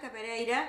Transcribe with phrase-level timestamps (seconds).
[0.00, 0.68] Blanca Pereira,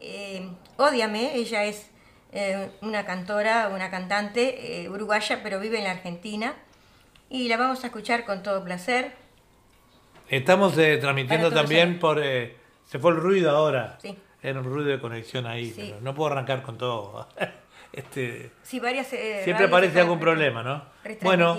[0.00, 1.90] eh, Ódiame, ella es
[2.32, 6.54] eh, una cantora, una cantante eh, uruguaya, pero vive en la Argentina.
[7.30, 9.12] Y la vamos a escuchar con todo placer.
[10.28, 12.20] Estamos eh, transmitiendo también por...
[12.20, 13.96] se fue el ruido ahora.
[14.02, 14.16] Sí.
[14.42, 17.28] Era un ruido de conexión ahí, pero no puedo arrancar con todo.
[17.92, 20.84] este, sí, varias, siempre aparece algún problema, ¿no?
[21.22, 21.56] Bueno,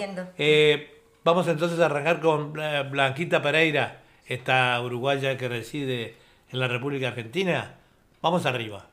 [1.23, 7.75] vamos entonces a arrancar con Blanquita Pereira, esta uruguaya que reside en la República Argentina,
[8.21, 8.88] vamos arriba.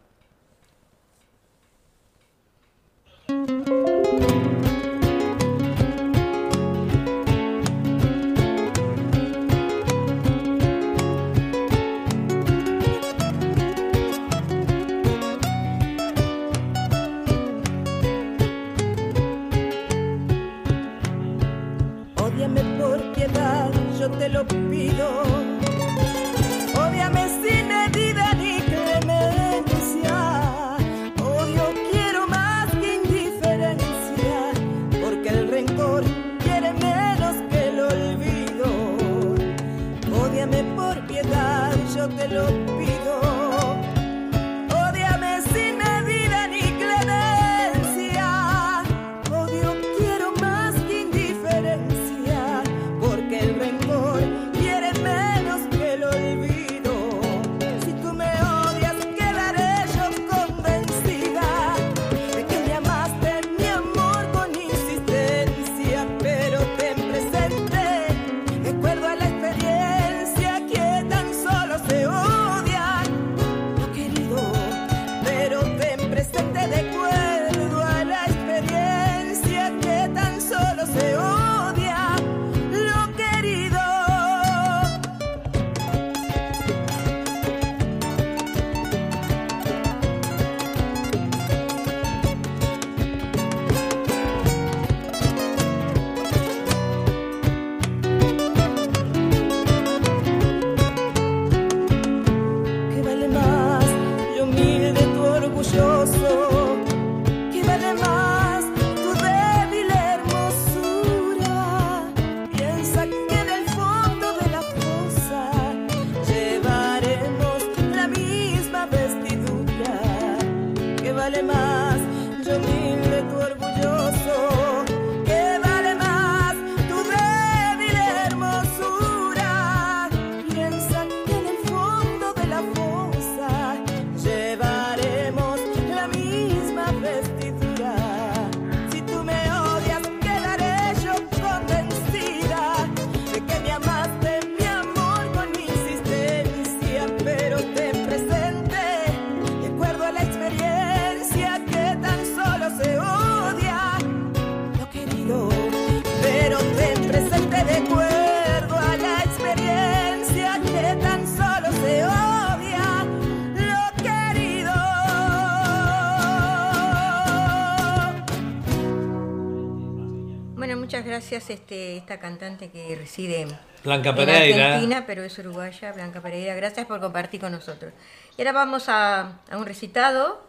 [171.36, 173.46] Gracias este, esta cantante que reside
[173.84, 174.46] Blanca Pereira.
[174.46, 176.54] en Argentina, pero es uruguaya, Blanca Pereira.
[176.54, 177.92] Gracias por compartir con nosotros.
[178.36, 180.42] Y ahora vamos a, un recitado,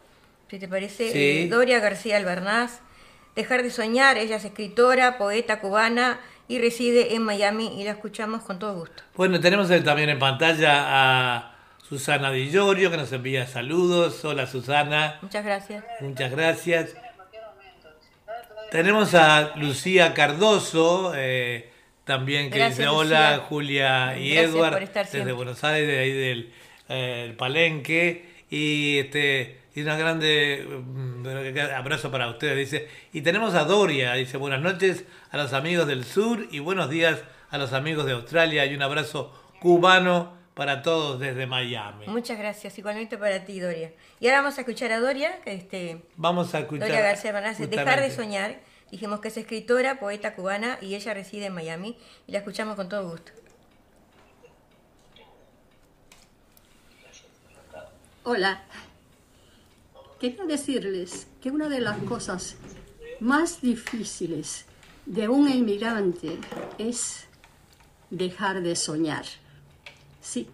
[0.50, 2.80] si te parece, eh, Doria García Albernaz.
[3.36, 8.42] Dejar de soñar, ella es escritora, poeta cubana y reside en Miami y la escuchamos
[8.44, 9.04] con todo gusto.
[9.16, 11.56] Bueno, tenemos también en pantalla a
[11.88, 14.24] Susana Di Llorio que nos envía saludos.
[14.26, 15.20] Hola Susana.
[15.22, 15.84] Muchas gracias.
[16.00, 17.07] Muchas gracias.
[18.72, 21.70] Tenemos a Lucía Cardoso, eh,
[22.04, 26.54] también que dice hola, Julia y Edward, desde Buenos Aires, de ahí del
[26.90, 28.38] eh, Palenque.
[28.50, 31.28] Y este y una grande mm,
[31.76, 32.88] abrazo para ustedes, dice.
[33.14, 37.24] Y tenemos a Doria, dice buenas noches a los amigos del sur y buenos días
[37.50, 42.08] a los amigos de Australia y un abrazo cubano para todos desde Miami.
[42.08, 43.94] Muchas gracias, igualmente para ti, Doria.
[44.20, 47.32] Y ahora vamos a escuchar a Doria, que este, vamos a escuchar Doria García
[47.68, 48.60] Dejar de soñar.
[48.90, 51.96] Dijimos que es escritora, poeta cubana y ella reside en Miami
[52.26, 53.32] y la escuchamos con todo gusto.
[58.24, 58.64] Hola.
[60.20, 62.56] Quería decirles que una de las cosas
[63.20, 64.66] más difíciles
[65.06, 66.40] de un inmigrante
[66.80, 67.28] es
[68.10, 69.26] dejar de soñar.
[70.30, 70.46] Sí,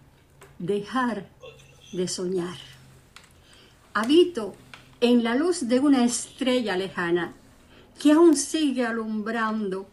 [0.60, 1.26] dejar
[1.92, 2.58] de soñar.
[3.92, 4.54] Habito
[5.00, 7.34] en la luz de una estrella lejana
[8.00, 9.88] que aún sigue alumbrando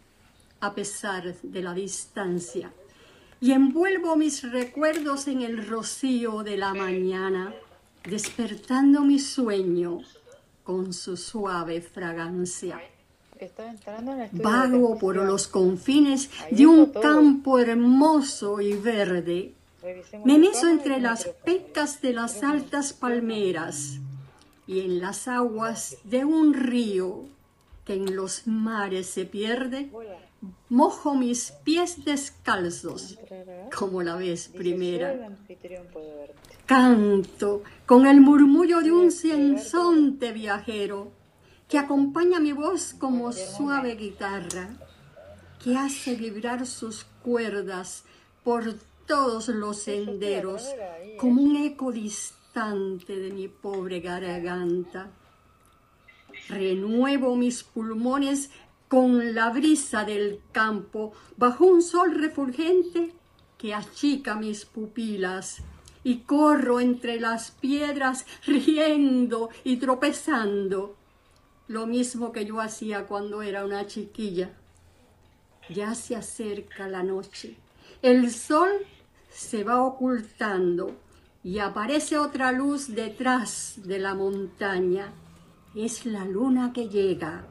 [0.60, 2.72] a pesar de la distancia
[3.40, 7.52] y envuelvo mis recuerdos en el rocío de la mañana,
[8.08, 9.98] despertando mi sueño
[10.62, 12.80] con su suave fragancia.
[14.30, 19.56] Vago por los confines de un campo hermoso y verde
[20.24, 23.98] me meso entre las pecas de las altas palmeras
[24.66, 27.24] y en las aguas de un río
[27.84, 29.90] que en los mares se pierde,
[30.68, 33.18] mojo mis pies descalzos
[33.76, 35.30] como la vez primera.
[36.66, 41.10] Canto con el murmullo de un sinsonte viajero
[41.68, 44.68] que acompaña mi voz como suave guitarra,
[45.62, 48.04] que hace vibrar sus cuerdas
[48.44, 48.74] por
[49.06, 50.66] todos los senderos
[51.18, 55.10] como un eco distante de mi pobre garganta.
[56.48, 58.50] Renuevo mis pulmones
[58.88, 63.12] con la brisa del campo bajo un sol refulgente
[63.56, 65.62] que achica mis pupilas
[66.04, 70.96] y corro entre las piedras riendo y tropezando,
[71.68, 74.50] lo mismo que yo hacía cuando era una chiquilla.
[75.70, 77.56] Ya se acerca la noche
[78.02, 78.68] el sol
[79.30, 80.96] se va ocultando
[81.44, 85.12] y aparece otra luz detrás de la montaña.
[85.76, 87.46] Es la luna que llega,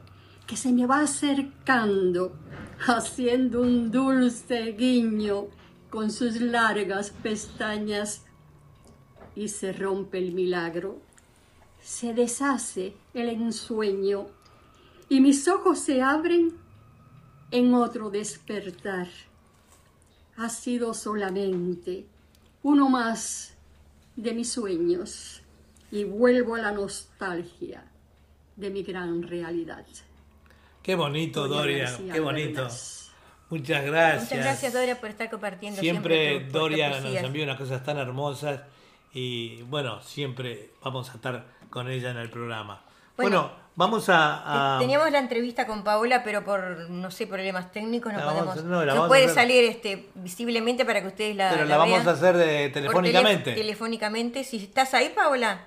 [0.46, 2.36] que se me va acercando,
[2.86, 5.46] haciendo un dulce guiño
[5.88, 8.26] con sus largas pestañas
[9.34, 11.00] y se rompe el milagro.
[11.80, 14.26] Se deshace el ensueño
[15.08, 16.52] y mis ojos se abren
[17.50, 19.08] en otro despertar
[20.36, 22.06] ha sido solamente
[22.62, 23.54] uno más
[24.16, 25.42] de mis sueños
[25.90, 27.84] y vuelvo a la nostalgia
[28.56, 29.84] de mi gran realidad.
[30.82, 32.68] Qué bonito, Doria, qué bonito.
[33.50, 34.22] Muchas gracias.
[34.30, 35.80] Muchas gracias, Doria, por estar compartiendo.
[35.80, 38.60] Siempre, Doria nos envía unas cosas tan hermosas
[39.12, 42.82] y bueno, siempre vamos a estar con ella en el programa.
[43.16, 48.22] bueno Vamos a, Teníamos la entrevista con Paola, pero por, no sé, problemas técnicos no
[48.22, 48.64] podemos...
[48.64, 52.68] no, puede salir este, visiblemente para que ustedes la Pero la, vamos a hacer de,
[52.68, 53.52] telefónicamente.
[53.52, 54.44] telefónicamente.
[54.44, 55.60] Si estás ahí, Paola.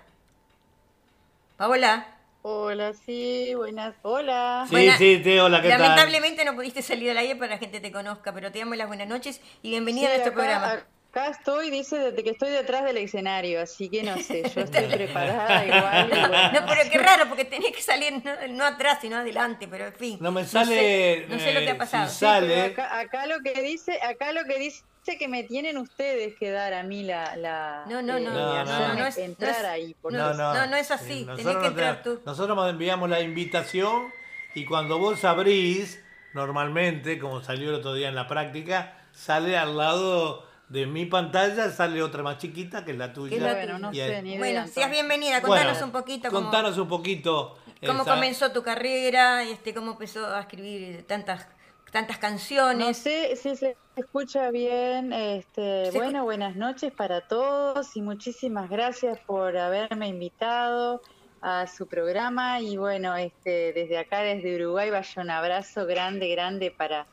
[1.58, 2.08] Paola.
[2.44, 4.68] Hola, sí, buenas, hola.
[4.70, 7.80] Sí, sí, te, hola, ¿qué Lamentablemente no pudiste salir al aire para que la gente
[7.80, 10.84] te conozca, pero te damos las buenas noches y bienvenida a nuestro programa.
[11.16, 14.84] Acá estoy, dice desde que estoy detrás del escenario, así que no sé, yo estoy
[14.88, 16.10] preparada igual.
[16.54, 20.18] No, pero qué raro, porque tenés que salir no, atrás, sino adelante, pero en fin.
[20.20, 21.26] No me sale.
[21.30, 22.10] No sé, lo que ha eh, pasado.
[22.10, 22.76] sale.
[22.76, 24.84] acá, lo que dice, acá lo que dice
[25.18, 27.38] que me tienen ustedes que dar a mí la.
[27.38, 29.96] la no, no, no, no, no, no, es, entrar ahí.
[30.04, 32.22] No, no, no, es así, tenés que entrar tú.
[32.26, 34.12] Nosotros enviamos la invitación
[34.54, 36.04] y cuando vos abrís,
[36.34, 41.70] normalmente, como salió el otro día en la práctica, sale al lado de mi pantalla
[41.70, 43.38] sale otra más chiquita que es la tuya.
[43.38, 46.30] bueno, no sé, ni bueno, seas bienvenida, contanos un poquito.
[46.30, 47.58] Contanos un poquito.
[47.86, 49.44] ¿Cómo comenzó tu carrera?
[49.44, 51.48] Este, ¿Cómo empezó a escribir tantas
[51.92, 52.88] tantas canciones?
[52.88, 55.14] No sé si se escucha bien.
[55.14, 61.02] Este, bueno, buenas noches para todos y muchísimas gracias por haberme invitado
[61.42, 66.72] a su programa y bueno, este, desde acá, desde Uruguay, vaya un abrazo grande, grande
[66.72, 67.06] para,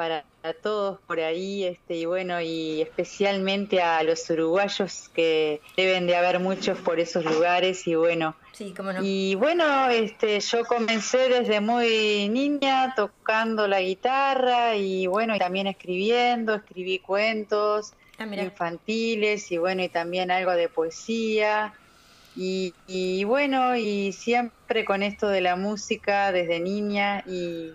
[0.00, 0.24] para
[0.62, 6.40] todos por ahí, este, y bueno, y especialmente a los uruguayos que deben de haber
[6.40, 8.34] muchos por esos lugares, y bueno.
[8.52, 9.00] Sí, cómo no.
[9.04, 15.66] Y bueno, este, yo comencé desde muy niña tocando la guitarra y bueno, y también
[15.66, 21.74] escribiendo, escribí cuentos ah, infantiles y bueno, y también algo de poesía.
[22.36, 27.74] Y, bueno, y siempre con esto de la música desde niña y,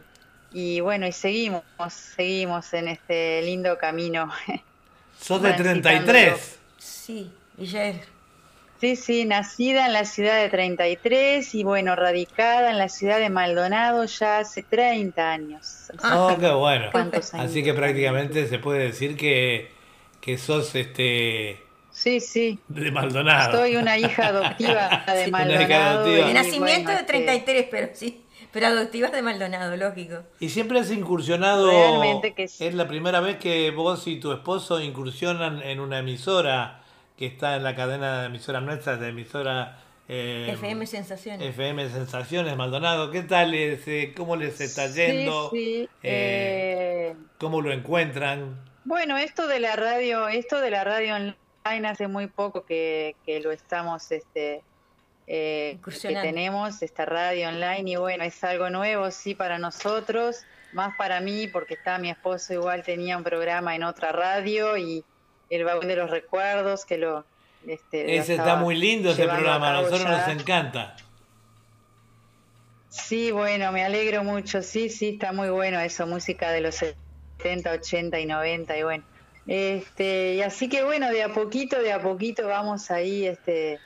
[0.58, 4.32] y bueno, y seguimos, seguimos en este lindo camino.
[5.20, 6.60] ¿Sos de 33?
[6.78, 7.76] Sí, es
[8.80, 13.30] Sí, sí, nacida en la ciudad de 33 y bueno, radicada en la ciudad de
[13.30, 15.92] Maldonado ya hace 30 años.
[16.02, 16.90] Oh, qué bueno.
[17.34, 19.72] Así que prácticamente se puede decir que,
[20.22, 22.60] que sos este Sí, sí.
[22.70, 23.58] De Maldonado.
[23.58, 26.06] Soy una hija adoptiva de Maldonado.
[26.06, 28.25] De nacimiento de 33, este, pero sí.
[28.56, 30.24] Pero adoptiva de Maldonado, lógico.
[30.40, 31.70] Y siempre has incursionado.
[31.70, 32.66] Realmente que sí.
[32.66, 36.82] Es la primera vez que vos y tu esposo incursionan en una emisora
[37.18, 39.82] que está en la cadena de emisoras nuestras, de emisora.
[40.08, 41.50] Eh, FM Sensaciones.
[41.50, 43.12] FM Sensaciones, Maldonado.
[43.12, 43.54] ¿Qué tal?
[43.54, 45.50] Eh, ¿Cómo les está yendo?
[45.50, 48.58] Sí, eh, ¿Cómo lo encuentran?
[48.86, 53.52] Bueno, esto de la radio, esto de la radio online hace muy poco que, lo
[53.52, 54.64] estamos, este,
[55.28, 60.96] eh, que tenemos esta radio online y bueno, es algo nuevo, sí, para nosotros, más
[60.98, 65.04] para mí, porque está mi esposo igual tenía un programa en otra radio y
[65.50, 67.26] el baúl de los recuerdos que lo...
[67.68, 70.96] Este, ese está muy lindo ese programa, a nosotros nos encanta.
[72.90, 77.72] Sí, bueno, me alegro mucho, sí, sí, está muy bueno eso, música de los 70,
[77.72, 79.04] 80 y 90 y bueno
[79.48, 83.80] este, y así que bueno, de a poquito, de a poquito vamos ahí este,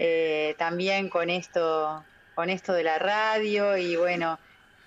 [0.00, 2.04] eh, también con esto,
[2.36, 4.38] con esto de la radio y bueno,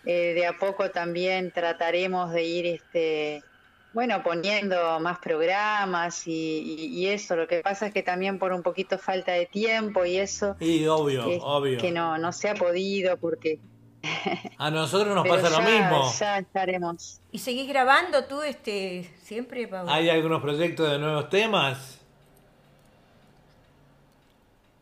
[0.05, 3.43] eh, de a poco también trataremos de ir este,
[3.91, 7.35] bueno, poniendo más programas y, eso.
[7.35, 10.55] Lo que pasa es que también por un poquito falta de tiempo y eso.
[10.61, 11.77] Y obvio, obvio.
[11.77, 13.59] Que no, no se ha podido porque
[14.57, 16.09] a nosotros nos pasa lo mismo.
[16.17, 17.19] Ya estaremos.
[17.33, 22.00] ¿Y seguís grabando tú este siempre, ¿Hay algunos proyectos de nuevos temas?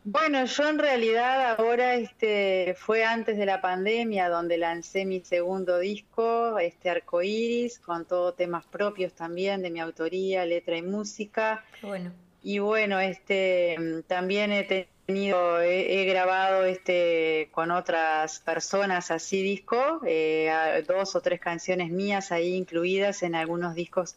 [0.04, 5.78] Bueno, yo en realidad ahora este fue antes de la pandemia donde lancé mi segundo
[5.78, 11.64] disco, este Arcoiris, con todos temas propios también de mi autoría, letra y música.
[11.82, 12.12] Bueno.
[12.42, 13.76] Y bueno, este
[14.06, 21.40] también he tenido he, grabado este con otras personas así disco, eh, dos o tres
[21.40, 24.14] canciones mías ahí incluidas en algunos discos.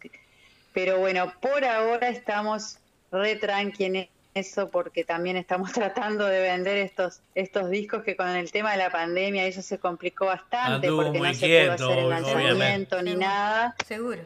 [0.71, 2.77] pero bueno, por ahora estamos
[3.11, 8.29] re tranqui en eso porque también estamos tratando de vender estos estos discos que con
[8.29, 12.09] el tema de la pandemia eso se complicó bastante porque no se pudo hacer el
[12.09, 13.75] lanzamiento ni nada.
[13.87, 14.21] Seguro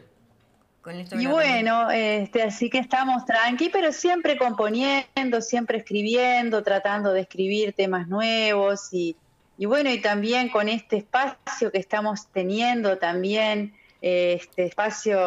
[1.18, 7.74] y bueno, este, así que estamos tranqui, pero siempre componiendo, siempre escribiendo, tratando de escribir
[7.74, 9.16] temas nuevos y,
[9.58, 15.18] y bueno, y también con este espacio que estamos teniendo también, este espacio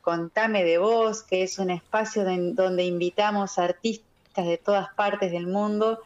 [0.00, 3.58] Contame de Voz, que es un espacio donde invitamos
[4.36, 6.00] artistas de todas partes del mundo.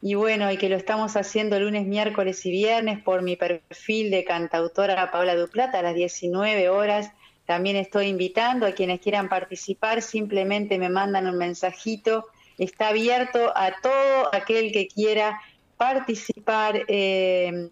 [0.00, 4.24] Y bueno, y que lo estamos haciendo lunes, miércoles y viernes por mi perfil de
[4.24, 7.10] cantautora Paula Duplata a las 19 horas
[7.48, 12.26] también estoy invitando a quienes quieran participar, simplemente me mandan un mensajito.
[12.58, 15.40] Está abierto a todo aquel que quiera
[15.78, 16.84] participar.
[16.88, 17.70] Eh,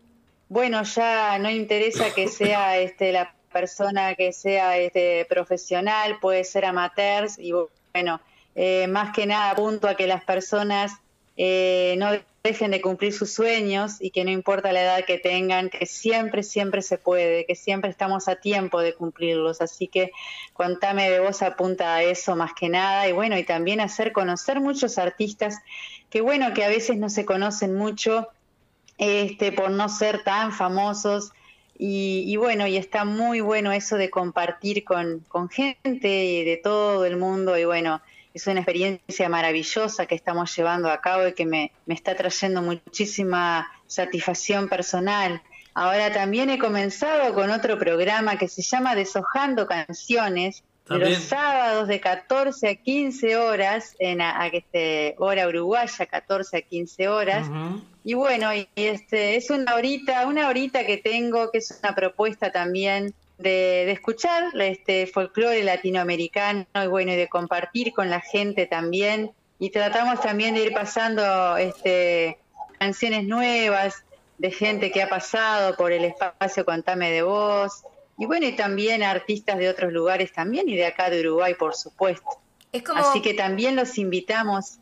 [0.49, 6.65] bueno, ya no interesa que sea este, la persona que sea este, profesional, puede ser
[6.65, 7.53] amateurs y
[7.93, 8.23] bueno,
[8.57, 10.93] eh, más que nada apunto a que las personas
[11.37, 12.09] eh, no
[12.43, 16.43] dejen de cumplir sus sueños y que no importa la edad que tengan, que siempre,
[16.43, 19.61] siempre se puede, que siempre estamos a tiempo de cumplirlos.
[19.61, 20.13] Así que
[20.55, 24.61] contame de vos apunta a eso más que nada y bueno, y también hacer conocer
[24.61, 25.59] muchos artistas
[26.09, 28.29] que bueno, que a veces no se conocen mucho
[28.97, 31.33] este, por no ser tan famosos.
[31.79, 37.19] Y, bueno, y está muy bueno eso de compartir con, con gente de todo el
[37.19, 38.01] mundo y bueno,
[38.37, 43.73] es una experiencia maravillosa que estamos llevando a cabo y que me, está trayendo muchísima
[43.87, 45.41] satisfacción personal.
[45.73, 51.99] Ahora también he comenzado con otro programa que se llama Deshojando Canciones, los sábados de
[51.99, 57.49] 14 a 15 horas, en a, este, hora uruguaya, 14 a 15 horas.
[58.05, 62.53] Y bueno, y este, es una horita, una horita que tengo, que es una propuesta
[62.53, 69.33] también de, escuchar este folclore latinoamericano y bueno, y de compartir con la gente también.
[69.59, 72.39] Y tratamos también de ir pasando este
[72.79, 74.05] canciones nuevas
[74.39, 77.83] de gente que ha pasado por el espacio Contame de Voz.
[78.19, 81.75] Y bueno, y también artistas de otros lugares también y de acá de Uruguay, por
[81.75, 82.29] supuesto.
[82.95, 84.79] Así que también los invitamos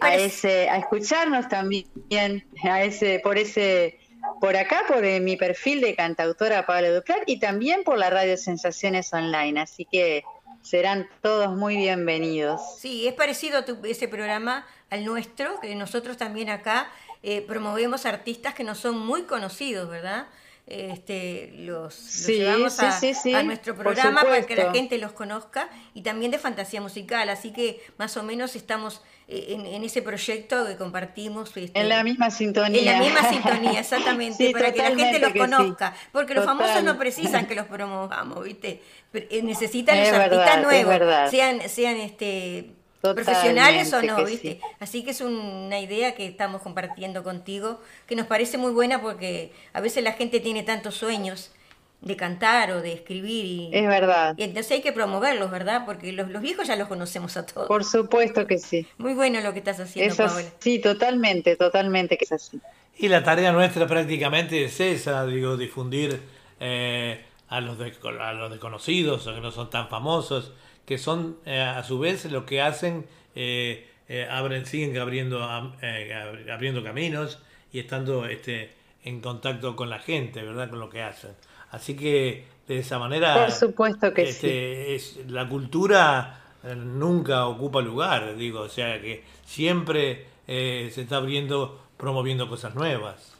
[0.00, 3.98] a ese, a escucharnos también, a ese, por ese,
[4.40, 8.36] por acá, por eh, mi perfil de cantautora Pablo Duclar y también por la radio
[8.36, 9.60] Sensaciones Online.
[9.60, 10.24] Así que
[10.62, 12.60] serán todos muy bienvenidos.
[12.78, 16.90] Sí, es parecido ese programa al nuestro, que nosotros también acá
[17.22, 20.26] eh, promovemos artistas que no son muy conocidos, ¿verdad?
[20.66, 23.00] Este, los, llevamos a,
[23.42, 27.82] nuestro programa para que la gente los conozca y también de fantasía musical, así que
[27.98, 31.56] más o menos estamos eh, en, ese proyecto que compartimos.
[31.56, 32.80] Este, en la misma sintonía.
[32.80, 36.98] En la misma sintonía, exactamente, para que la gente los conozca, porque los famosos no
[36.98, 38.82] precisan que los promovamos, ¿viste?
[39.14, 44.60] Eh, necesitan los artistas nuevos, sean, sean este profesionales o no, ¿viste?
[44.80, 49.52] Así que es una idea que estamos compartiendo contigo, que nos parece muy buena porque
[49.72, 51.52] a veces la gente tiene tantos sueños
[52.00, 54.34] de cantar o de escribir y, es verdad.
[54.36, 55.84] Y entonces hay que promoverlos, ¿verdad?
[55.84, 57.68] Porque los, viejos ya los conocemos a todos.
[57.68, 58.86] Por supuesto que sí.
[58.98, 60.44] Muy bueno lo que estás haciendo, Paola.
[60.58, 62.60] Sí, totalmente, totalmente que es así.
[62.96, 66.20] Y la tarea nuestra prácticamente es esa, digo, difundir
[66.58, 70.52] eh, a, los a los desconocidos o que no son tan famosos
[70.90, 76.82] que son eh, a su vez lo que hacen, eh, eh, abren, siguen abriendo, abriendo
[76.82, 77.38] caminos
[77.72, 78.72] y estando este,
[79.04, 80.68] en contacto con la gente, ¿verdad?
[80.68, 81.30] Con lo que hacen.
[81.70, 83.34] Así que de esa manera...
[83.34, 86.40] Por supuesto que este, Es, la cultura
[86.76, 93.34] nunca ocupa lugar, digo, o sea que siempre se está abriendo, promoviendo cosas nuevas.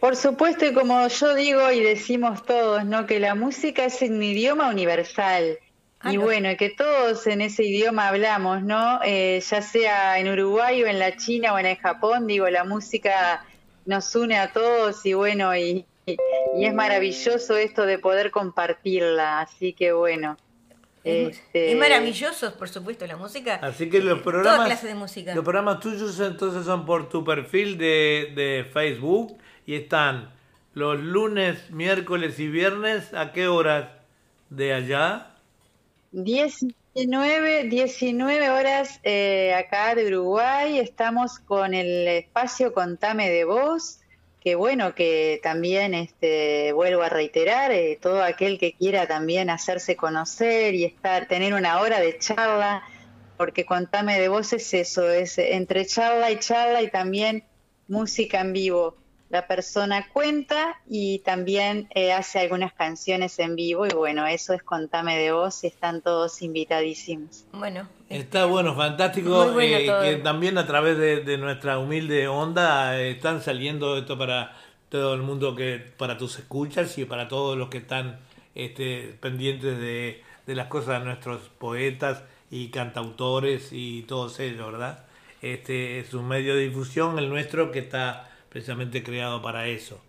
[0.00, 3.06] Por supuesto, y como yo digo y decimos todos, ¿no?
[3.06, 5.58] que la música es un idioma universal.
[6.00, 9.00] Ah, y bueno, que todos en ese idioma hablamos, ¿no?
[9.04, 12.62] Eh, ya sea en Uruguay o en la China o en el Japón, digo, la
[12.62, 13.44] música
[13.84, 15.84] nos une a todos y bueno, y,
[16.54, 20.36] es maravilloso esto de poder compartirla, así que bueno.
[21.04, 21.72] Este...
[21.72, 23.56] Es maravilloso, por supuesto, la música.
[23.62, 25.34] Así que los programas, toda de música.
[25.34, 30.30] Los programas tuyos entonces son por tu perfil de, de Facebook y están
[30.74, 33.88] los lunes, miércoles y viernes, ¿a qué horas
[34.50, 35.34] de allá?
[36.12, 44.00] 19, 19 horas eh, acá de Uruguay, estamos con el espacio Contame de Voz,
[44.40, 49.96] que bueno, que también este, vuelvo a reiterar, eh, todo aquel que quiera también hacerse
[49.96, 52.82] conocer y estar, tener una hora de charla,
[53.36, 57.44] porque Contame de Voz es eso, es entre charla y charla y también
[57.88, 58.96] música en vivo
[59.30, 64.62] la persona cuenta y también eh, hace algunas canciones en vivo y bueno, eso es
[64.62, 67.44] Contame de Voz y están todos invitadísimos.
[67.52, 67.88] Bueno.
[68.08, 73.98] Está bueno, fantástico, eh, que también a través de, nuestra humilde onda eh, están saliendo
[73.98, 74.56] esto para
[74.88, 78.20] todo el mundo, que para tus escuchas y para todos los que están
[78.54, 85.04] este, pendientes de, de las cosas de nuestros poetas y cantautores y todos ellos, ¿verdad?
[85.42, 90.00] Este es un medio de difusión el nuestro que está precisamente creado para eso.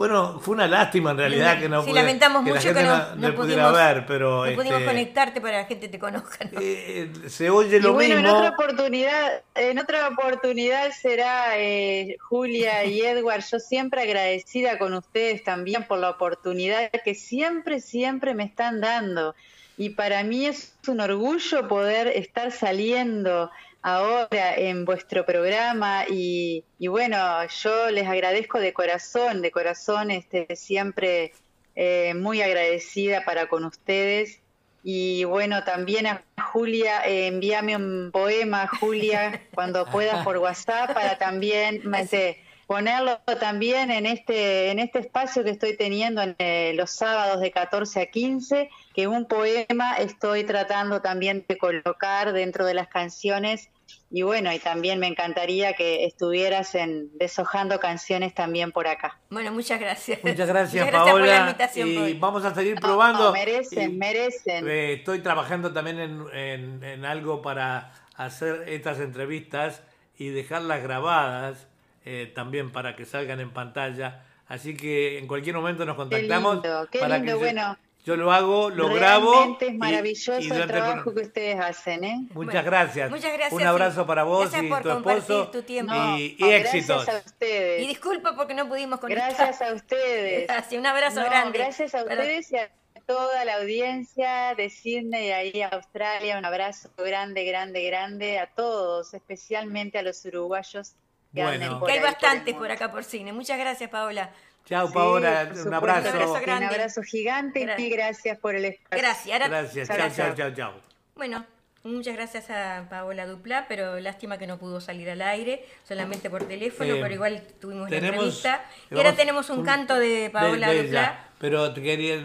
[0.00, 3.70] Bueno, fue una lástima en realidad que no sí, lamentamos mucho que no, no, pudimos,
[3.70, 6.48] ver, pero no pudimos este, conectarte para que la gente te conozca.
[6.58, 8.30] Eh, se oye lo bueno, mismo.
[8.30, 13.44] En otra oportunidad, en otra oportunidad será eh, Julia y Edward.
[13.52, 19.34] Yo siempre agradecida con ustedes también por la oportunidad que siempre, siempre me están dando.
[19.76, 23.50] Y para mí es un orgullo poder estar saliendo
[23.82, 27.16] ahora en vuestro programa y, bueno,
[27.46, 31.32] yo les agradezco de corazón, de corazón, este, siempre
[31.74, 34.40] eh, muy agradecida para con ustedes.
[34.82, 41.18] Y bueno, también a Julia, eh, envíame un poema, Julia, cuando puedas por WhatsApp, para
[41.18, 46.90] también este, ponerlo también en este, en este espacio que estoy teniendo en eh, los
[46.92, 52.74] sábados de 14 a 15, que un poema estoy tratando también de colocar dentro de
[52.74, 53.70] las canciones.
[54.10, 59.18] Y bueno, y también me encantaría que estuvieras en deshojando canciones también por acá.
[59.30, 60.22] Bueno, muchas gracias.
[60.22, 61.12] Muchas gracias, Paola.
[61.12, 63.32] Por la invitación, y vamos a seguir probando.
[63.32, 64.68] merecen, merecen.
[64.68, 69.82] Eh, estoy trabajando también en, en algo para hacer estas entrevistas
[70.18, 71.68] y dejarlas grabadas
[72.04, 74.24] eh, también para que salgan en pantalla.
[74.46, 76.60] Así que en cualquier momento nos contactamos.
[76.90, 77.78] Qué lindo, bueno.
[78.04, 79.58] Yo lo hago, lo grabo.
[79.60, 82.26] es maravilloso el trabajo que ustedes hacen, ¿eh?
[82.32, 83.10] Muchas gracias.
[83.10, 83.52] Muchas gracias.
[83.52, 85.48] Un abrazo para vos y tu esposo.
[85.48, 85.94] Tu tiempo.
[86.16, 87.04] y, éxitos.
[87.04, 87.82] Gracias a ustedes.
[87.82, 89.34] Y disculpa porque no pudimos conectar.
[89.34, 90.46] Gracias a ustedes.
[90.46, 91.58] Gracias, un abrazo grande.
[91.58, 92.70] Gracias a ustedes y a
[93.06, 96.38] toda la audiencia de Sydney y ahí a Australia.
[96.38, 100.94] Un abrazo grande, grande, grande a todos, especialmente a los uruguayos
[101.32, 101.84] Bueno.
[101.84, 103.32] Que hay bastantes por, acá por cine.
[103.32, 104.30] Muchas gracias, Paola.
[104.64, 105.50] Chao, Paola.
[105.66, 106.08] Un abrazo.
[106.16, 108.98] Un abrazo, gigante y gracias por el espacio.
[108.98, 109.48] Gracias.
[109.48, 109.88] Gracias.
[109.88, 110.74] Chao, chao, chao, chao.
[111.16, 111.44] Bueno,
[111.82, 116.44] Muchas gracias a Paola Dupla, pero lástima que no pudo salir al aire, solamente por
[116.44, 118.66] teléfono, pero igual tuvimos la entrevista.
[118.90, 121.28] Y ahora tenemos un, canto de Paola Dupla.
[121.38, 122.22] Pero quería,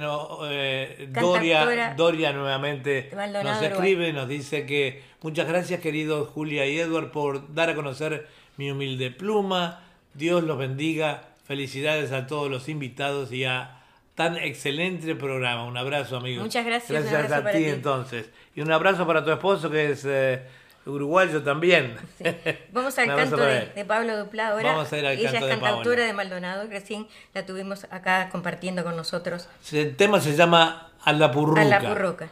[0.49, 3.09] eh, Doria, Doria nuevamente
[3.43, 8.27] nos escribe, nos dice que muchas gracias queridos Julia y Edward por dar a conocer
[8.57, 9.83] mi humilde pluma.
[10.13, 11.29] Dios los bendiga.
[11.45, 13.81] Felicidades a todos los invitados y a
[14.15, 15.65] tan excelente programa.
[15.65, 16.41] Un abrazo, amigo.
[16.41, 17.11] Muchas gracias.
[17.11, 18.29] Gracias a ti, entonces.
[18.55, 20.41] Y un abrazo para tu esposo que es eh,
[20.85, 21.97] uruguayo también.
[22.71, 24.71] Vamos al canto de, Pablo Duplá ahora.
[24.71, 28.83] Vamos a ir al Ella es cantautora de, Maldonado, que recién la tuvimos acá compartiendo
[28.83, 29.47] con nosotros.
[29.71, 31.61] El tema se llama A la Purruca.
[31.61, 32.29] A la Purruca.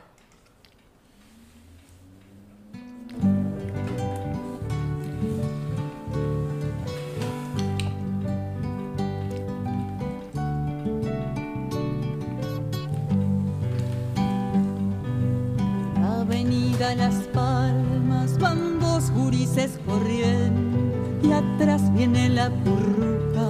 [16.91, 20.77] Las Palmas van dos gurises corriendo
[21.23, 23.47] y atrás viene la purruca,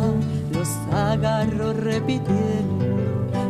[0.53, 2.85] los agarro repitiendo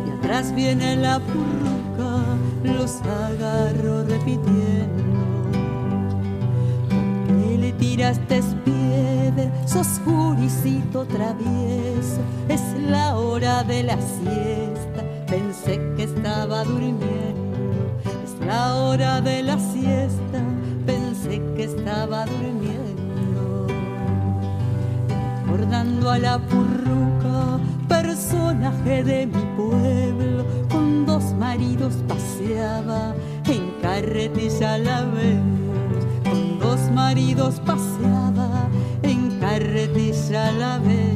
[0.06, 2.24] y atrás viene la purruca,
[2.64, 5.04] los agarro repitiendo.
[7.28, 9.52] ¿Por le tiraste piedra?
[9.68, 17.43] Sos guricito travieso, es la hora de la siesta, pensé que estaba durmiendo
[18.40, 20.40] la hora de la siesta
[20.86, 23.66] pensé que estaba durmiendo.
[25.44, 33.14] Recordando a la purruca, personaje de mi pueblo, con dos maridos paseaba,
[33.46, 36.04] en carretilla la vemos.
[36.24, 38.68] Con dos maridos paseaba,
[39.02, 41.13] en carretilla la vemos.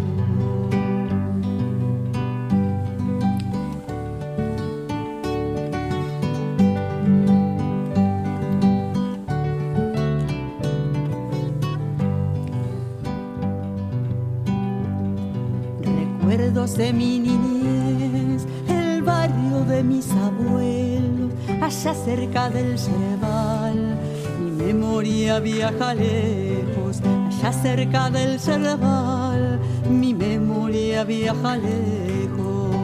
[16.79, 23.99] De mi niñez, el barrio de mis abuelos, allá cerca del Cerval.
[24.41, 29.59] Mi memoria viaja lejos, allá cerca del Cerval.
[29.91, 32.77] Mi memoria viaja lejos.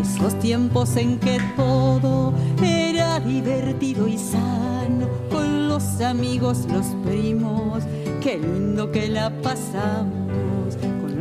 [0.00, 7.82] Esos tiempos en que todo era divertido y sano, con los amigos, los primos,
[8.22, 10.23] qué lindo que la pasamos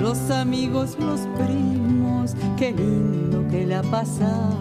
[0.03, 4.57] los amigos, los primos, qué lindo que la pasamos.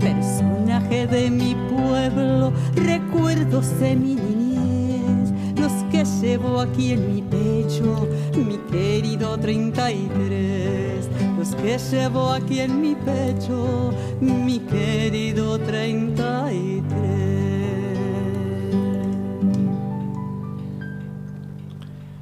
[0.00, 8.08] Personaje de mi pueblo, recuerdos de mi niñez, los que llevo aquí en mi pecho,
[8.34, 11.10] mi querido 33.
[11.38, 16.43] Los que llevo aquí en mi pecho, mi querido 33.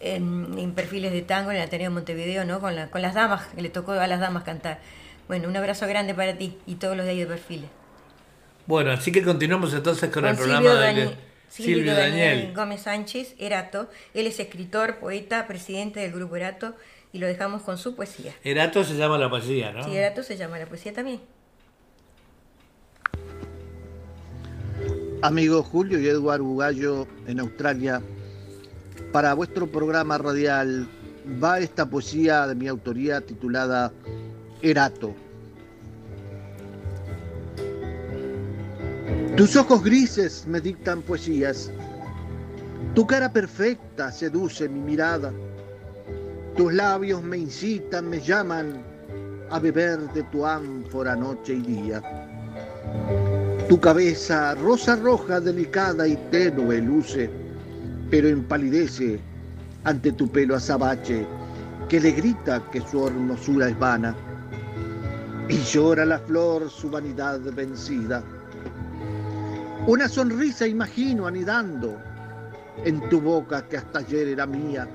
[0.00, 2.60] en, perfiles de tango en el Ateneo Montevideo, ¿no?
[2.60, 4.80] Con, con las damas, que le tocó a las damas cantar.
[5.28, 7.70] Bueno, un abrazo grande para ti y todos los de ahí de perfiles.
[8.66, 11.16] Bueno, así que continuamos entonces con, el programa de
[11.48, 12.52] Silvio, Daniel.
[12.54, 13.88] Gómez Sánchez, Erato.
[14.14, 16.74] Él es escritor, poeta, presidente del grupo Erato
[17.12, 18.34] y lo dejamos con su poesía.
[18.42, 19.84] Erato se llama la poesía, ¿no?
[19.84, 21.20] Sí, Erato se llama la poesía también.
[25.22, 28.02] Amigos Julio y Eduardo Bugallo en Australia,
[29.12, 30.88] para vuestro programa radial
[31.42, 33.92] va esta poesía de mi autoría titulada
[34.60, 35.14] Erato.
[39.36, 41.70] Tus ojos grises me dictan poesías.
[42.94, 45.32] Tu cara perfecta seduce mi mirada.
[46.56, 48.82] Tus labios me incitan, me llaman
[49.50, 52.02] a beber de tu ánfora noche y día.
[53.68, 57.28] Tu cabeza, rosa roja, delicada y tenue, luce,
[58.10, 59.18] pero empalidece
[59.84, 61.26] ante tu pelo azabache,
[61.88, 64.14] que le grita que su hermosura es vana.
[65.48, 68.22] Y llora la flor su vanidad vencida.
[69.86, 72.00] Una sonrisa imagino anidando
[72.86, 74.88] en tu boca que hasta ayer era mía.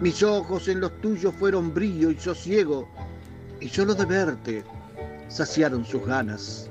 [0.00, 2.88] Mis ojos en los tuyos fueron brillo y sosiego,
[3.58, 4.64] y solo de verte
[5.26, 6.70] saciaron sus ganas.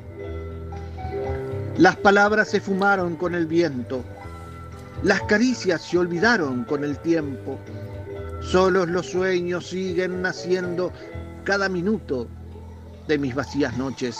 [1.78, 4.02] Las palabras se fumaron con el viento,
[5.04, 7.60] las caricias se olvidaron con el tiempo,
[8.42, 10.94] solos los sueños siguen naciendo
[11.44, 12.30] cada minuto
[13.10, 14.18] de mis vacías noches.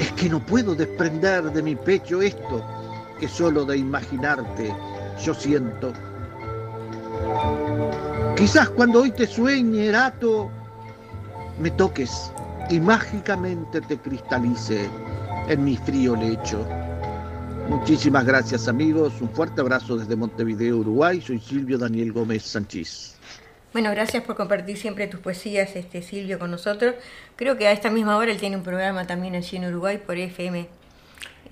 [0.00, 2.64] Es que no puedo desprender de mi pecho esto
[3.20, 4.74] que solo de imaginarte
[5.22, 5.92] yo siento.
[8.34, 10.50] Quizás cuando hoy te sueñe, Erato,
[11.60, 12.32] me toques
[12.70, 14.88] y mágicamente te cristalice
[15.48, 16.66] en mi frío lecho.
[17.68, 21.20] Muchísimas gracias amigos, un fuerte abrazo desde Montevideo, Uruguay.
[21.20, 23.16] Soy Silvio Daniel Gómez Sánchez.
[23.72, 26.94] Bueno, gracias por compartir siempre tus poesías, este Silvio, con nosotros.
[27.36, 30.16] Creo que a esta misma hora él tiene un programa también allí en Uruguay por
[30.16, 30.68] FM.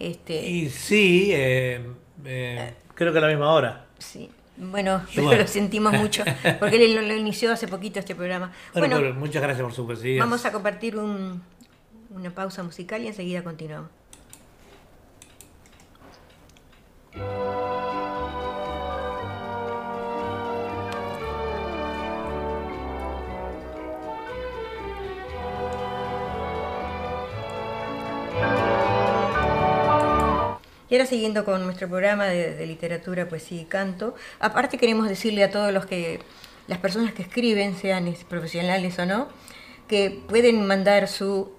[0.01, 0.47] Este...
[0.49, 1.87] Y sí, eh,
[2.25, 3.87] eh, creo que a la misma hora.
[3.99, 4.31] Sí.
[4.57, 6.25] Bueno, lo sentimos mucho,
[6.59, 8.53] porque él lo, inició hace poquito este programa.
[8.75, 10.21] Bueno, muchas gracias por su poesía.
[10.21, 11.41] Vamos a compartir un,
[12.11, 13.91] una pausa musical y enseguida continuamos.
[30.91, 35.51] Y ahora siguiendo con nuestro programa de, literatura, poesía y canto, aparte queremos decirle a
[35.51, 36.21] todos los que,
[36.67, 39.29] las personas que escriben, sean profesionales o no,
[39.87, 41.53] que pueden mandar su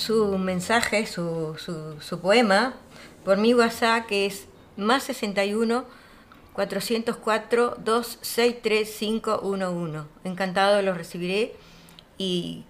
[0.00, 1.56] su mensaje, su,
[2.00, 2.74] su, poema,
[3.24, 5.84] por mi WhatsApp, que es más 61
[6.54, 10.08] 404 263 511.
[10.24, 11.54] Encantado lo recibiré
[12.18, 12.64] y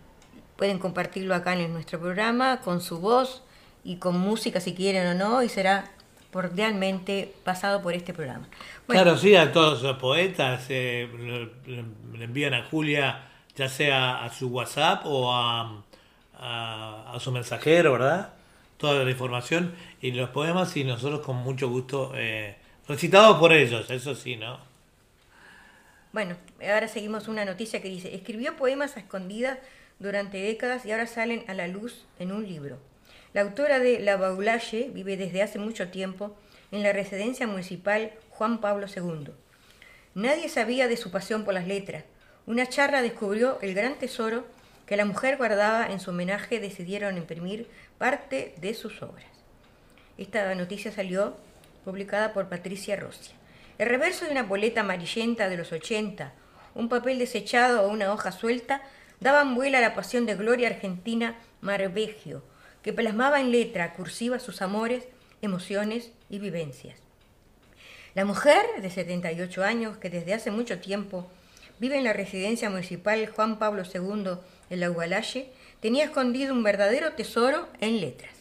[0.57, 3.43] pueden compartirlo acá en nuestro programa con su voz
[3.85, 5.91] y con música si quieren o no y será
[6.33, 8.47] cordialmente pasado por este programa.
[8.87, 11.09] claro, sí, a todos los poetas eh,
[11.67, 15.83] le envían a Julia ya sea a su WhatsApp o a
[16.41, 18.33] a, su mensajero, ¿verdad?
[18.79, 22.57] Toda la información y los poemas y nosotros con mucho gusto eh,
[22.89, 24.59] recitados por ellos, eso sí, ¿no?
[26.13, 29.59] Bueno, ahora seguimos una noticia que dice, escribió poemas a escondidas
[29.99, 32.79] durante décadas y ahora salen a la luz en un libro.
[33.33, 36.37] La autora de La Baulalle vive desde hace mucho tiempo
[36.73, 39.33] en la residencia municipal Juan Pablo II.
[40.15, 42.05] Nadie sabía de su pasión por las letras.
[42.47, 44.45] Una charla descubrió el gran tesoro
[44.85, 49.27] que la mujer guardaba en su homenaje, decidieron imprimir parte de sus obras.
[50.19, 51.37] Esta noticia salió
[51.85, 53.31] publicada por Patricia Rossi.
[53.79, 56.33] El reverso de una boleta amarillenta de los 80,
[56.75, 58.83] un papel desechado o una hoja suelta,
[59.21, 62.43] daban vuela a la pasión de Gloria Argentina Marbegio,
[62.83, 65.05] que plasmaba en letra cursiva sus amores,
[65.43, 66.99] emociones y vivencias.
[68.15, 71.31] La mujer de 78 años, que desde hace mucho tiempo
[71.79, 74.39] vive en la residencia municipal Juan Pablo II
[74.69, 78.35] el Agualaye, tenía escondido un verdadero tesoro en letras.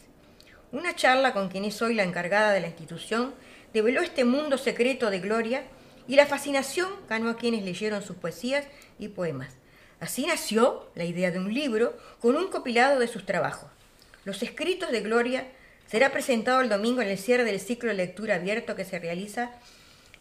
[0.72, 3.34] Una charla con quien es hoy la encargada de la institución
[3.72, 5.64] develó este mundo secreto de Gloria
[6.06, 8.66] y la fascinación ganó a quienes leyeron sus poesías
[8.98, 9.56] y poemas.
[10.00, 13.70] Así nació la idea de un libro con un compilado de sus trabajos.
[14.30, 15.48] Los escritos de Gloria
[15.88, 19.50] será presentado el domingo en el cierre del ciclo de lectura abierto que se realiza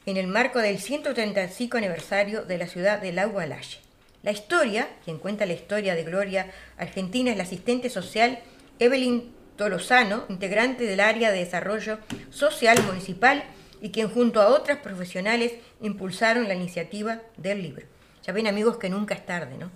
[0.07, 3.77] en el marco del 135 aniversario de la ciudad de Agualaye.
[4.23, 8.39] La historia, quien cuenta la historia de Gloria Argentina, es la asistente social
[8.79, 11.99] Evelyn Tolosano, integrante del área de desarrollo
[12.31, 13.43] social municipal
[13.79, 17.85] y quien junto a otras profesionales impulsaron la iniciativa del libro.
[18.25, 19.69] Ya ven amigos que nunca es tarde, ¿no?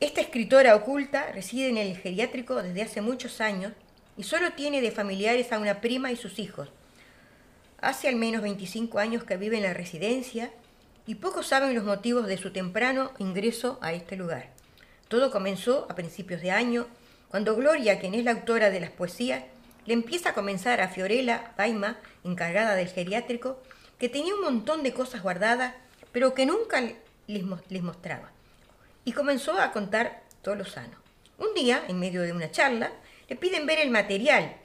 [0.00, 3.72] Esta escritora oculta reside en el geriátrico desde hace muchos años
[4.16, 6.68] y solo tiene de familiares a una prima y sus hijos.
[7.80, 10.50] Hace al menos 25 años que vive en la residencia
[11.06, 14.50] y pocos saben los motivos de su temprano ingreso a este lugar.
[15.08, 16.86] Todo comenzó a principios de año,
[17.28, 19.44] cuando Gloria, quien es la autora de las poesías,
[19.86, 23.60] le empieza a comenzar a Fiorella Baima, encargada del geriátrico,
[23.98, 25.74] que tenía un montón de cosas guardadas,
[26.10, 26.82] pero que nunca
[27.26, 28.33] les, mostraba.
[29.04, 30.96] Y comenzó a contar todo lo sano.
[31.38, 32.92] Un día, en medio de una charla,
[33.28, 34.56] le piden ver el material.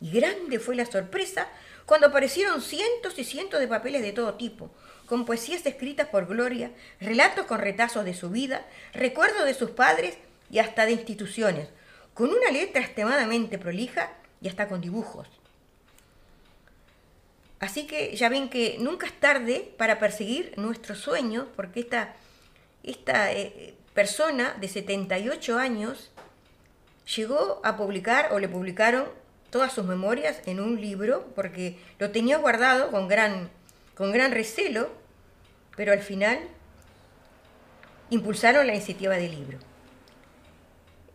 [0.00, 1.48] Y grande fue la sorpresa
[1.84, 4.70] cuando aparecieron cientos y cientos de papeles de todo tipo,
[5.06, 10.16] con poesías escritas por Gloria, relatos con retazos de su vida, recuerdos de sus padres
[10.50, 11.68] y hasta de instituciones,
[12.12, 15.28] con una letra extremadamente prolija y hasta con dibujos.
[17.60, 22.14] Así que ya ven que nunca es tarde para perseguir nuestros sueños, porque esta,
[22.86, 26.10] esta eh, persona de 78 años
[27.14, 29.06] llegó a publicar o le publicaron
[29.50, 33.50] todas sus memorias en un libro, porque lo tenía guardado con gran,
[33.94, 34.90] con gran recelo,
[35.76, 36.40] pero al final
[38.10, 39.58] impulsaron la iniciativa del libro.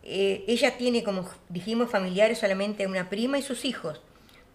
[0.04, 4.00] Eh, ella tiene, como dijimos, familiares solamente una prima y sus hijos.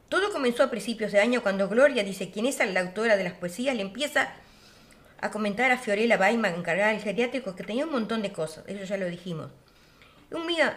[0.10, 3.34] Todo comenzó a principios de año cuando Gloria dice quién es la autora de las
[3.34, 4.34] poesías, le empieza
[5.20, 8.84] a comentar a Fiorella Baiman, encargada del geriátrico, que tenía un montón de cosas, eso
[8.84, 9.52] ya lo dijimos.
[10.30, 10.76] Un día,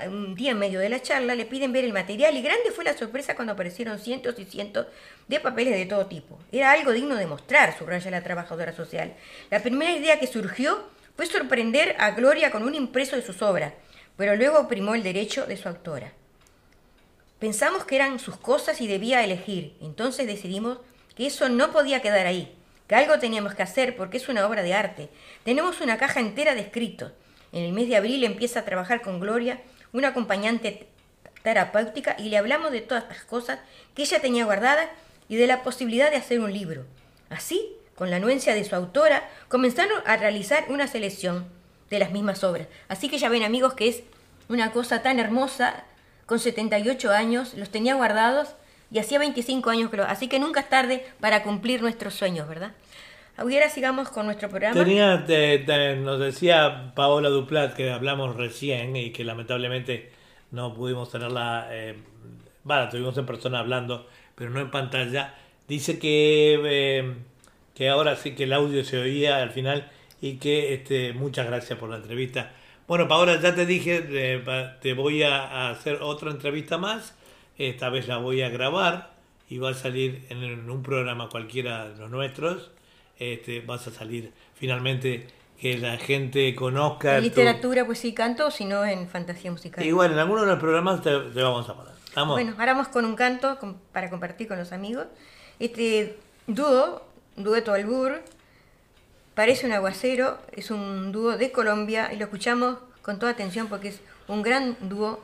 [0.52, 3.34] en medio de la charla le piden ver el material y grande fue la sorpresa
[3.34, 4.86] cuando aparecieron cientos y cientos
[5.26, 6.38] de papeles de todo tipo.
[6.52, 9.14] Era algo digno de mostrar, subraya la trabajadora social.
[9.50, 10.84] La primera idea que surgió
[11.16, 13.72] fue sorprender a Gloria con un impreso de sus obras,
[14.16, 16.12] pero luego primó el derecho de su autora.
[17.40, 20.78] Pensamos que eran sus cosas y debía elegir, entonces decidimos
[21.16, 22.54] que eso no podía quedar ahí,
[22.90, 25.10] que algo teníamos que hacer porque es una obra de arte.
[25.44, 27.12] Tenemos una caja entera de escritos.
[27.52, 29.60] En el mes de abril empieza a trabajar con Gloria,
[29.92, 30.88] una acompañante
[31.44, 33.60] terapéutica, y le hablamos de todas estas cosas
[33.94, 34.88] que ella tenía guardadas
[35.28, 36.84] y de la posibilidad de hacer un libro.
[37.28, 41.46] Así, con la anuencia de su autora, comenzaron a realizar una selección
[41.90, 42.66] de las mismas obras.
[42.88, 44.02] Así que ya ven amigos que es
[44.48, 45.84] una cosa tan hermosa,
[46.26, 48.48] con 78 años, los tenía guardados
[48.90, 50.04] y hacía 25 años que lo...
[50.04, 52.72] Así que nunca es tarde para cumplir nuestros sueños, ¿verdad?
[53.36, 54.74] Ahora sigamos con nuestro programa.
[54.84, 55.24] Tenía,
[55.96, 60.12] nos decía Paola Duplat que hablamos recién y que lamentablemente
[60.50, 61.96] no pudimos tenerla, eh,
[62.64, 65.34] bueno, tuvimos en persona hablando, pero no en pantalla.
[65.68, 67.14] Dice que, eh,
[67.74, 71.78] que ahora sí que el audio se oía al final y que este, muchas gracias
[71.78, 72.52] por la entrevista.
[72.86, 77.14] Bueno, Paola, ya te dije, eh, te voy a hacer otra entrevista más.
[77.60, 79.10] Esta vez la voy a grabar
[79.50, 82.70] y va a salir en un programa cualquiera de los nuestros
[83.18, 85.26] este, vas a salir finalmente
[85.60, 87.18] que la gente conozca.
[87.18, 89.84] En literatura, pues sí canto, sino en fantasía musical.
[89.84, 91.92] Y bueno, en algunos de los programas te, vamos a poner.
[92.26, 93.58] Bueno, ahora vamos con un canto
[93.92, 95.06] para compartir con los amigos.
[95.58, 97.02] Este dúo,
[97.36, 98.22] dueto albur,
[99.34, 103.88] parece un aguacero, es un dúo de Colombia y lo escuchamos con toda atención porque
[103.88, 105.20] es un gran dúo,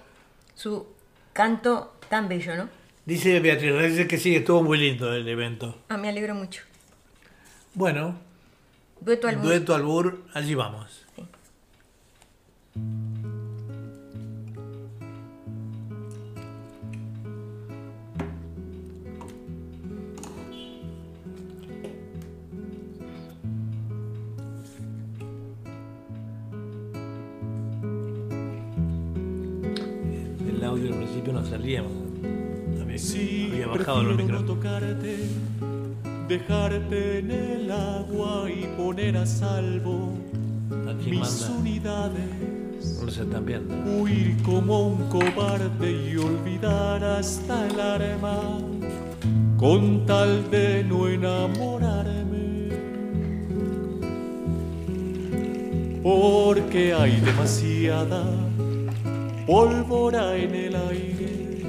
[0.55, 0.87] su
[1.33, 2.69] canto tan bello, ¿no?
[3.05, 5.79] Dice Beatriz, dice que sí, estuvo muy lindo el evento.
[5.89, 6.63] Ah, me alegro mucho.
[7.75, 8.19] Bueno.
[9.01, 9.45] Dueto Albur.
[9.45, 11.07] Dueto Albur, allí vamos.
[12.75, 13.16] El
[31.37, 31.85] audio al principio no salía.
[33.53, 34.59] Había, bajado los micrófonos
[36.29, 40.15] dejarte en el agua y poner a salvo
[41.05, 43.01] mis unidades.
[43.87, 48.59] Huir como un cobarde y olvidar hasta el arma
[49.57, 52.71] con tal de no enamorarme.
[56.03, 58.25] Porque hay demasiada
[59.47, 61.63] pólvora en el aire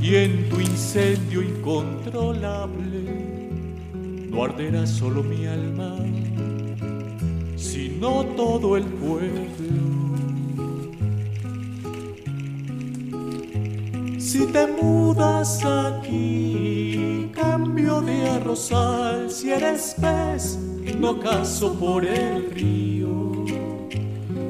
[0.00, 3.40] y en tu incendio incontrolable
[4.30, 5.96] no arderá solo mi alma,
[7.56, 9.90] sino todo el pueblo.
[14.18, 20.58] Si te mudas aquí, cambio de arrozal, si eres pez,
[20.96, 23.44] no caso por el río.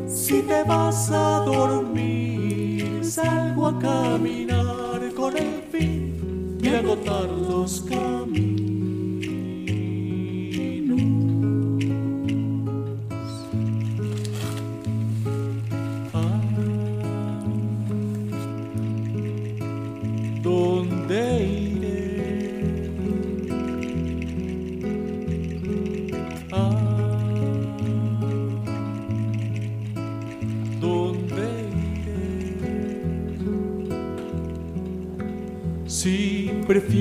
[0.06, 2.19] Si te vas a dormir,
[3.10, 8.49] salgo a caminar con el fin de agotar los caminos.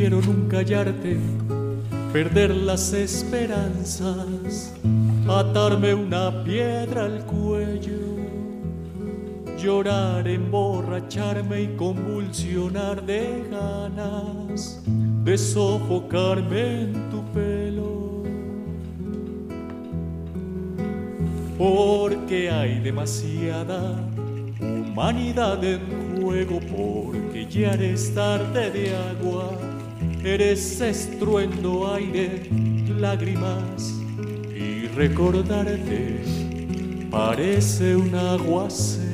[0.09, 1.17] Prefiero nunca hallarte,
[2.11, 4.73] perder las esperanzas,
[5.27, 8.17] atarme una piedra al cuello,
[9.55, 14.81] llorar, emborracharme y convulsionar de ganas
[15.23, 18.23] de sofocarme en tu pelo.
[21.55, 23.93] Porque hay demasiada
[24.59, 25.81] humanidad en
[26.19, 29.68] fuego porque ya eres tarde de agua,
[30.23, 32.49] eres estruendo aire,
[32.99, 33.95] lágrimas
[34.55, 36.19] y recordarte
[37.09, 39.09] parece un aguacero.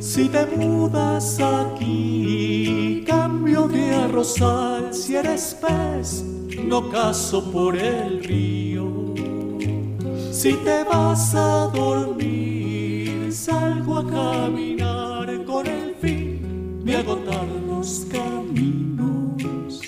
[0.00, 6.24] Si te mudas aquí, cambio de arrozal, si eres pez,
[6.66, 9.14] no caso por el río.
[10.30, 12.61] Si te vas a dormir,
[13.34, 19.80] salgo a caminar con el fin de agotar los caminos.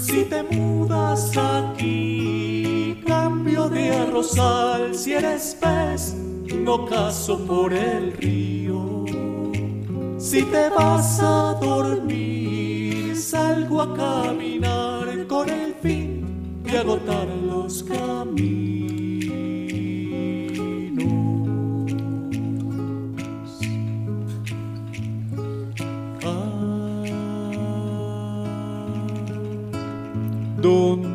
[0.00, 6.14] Si te mudas aquí, cambio de arrozal, si eres pez,
[6.54, 9.04] no caso por el río.
[10.18, 18.79] Si te vas a dormir, salgo a caminar con el fin de agotar los caminos.
[30.62, 31.09] Por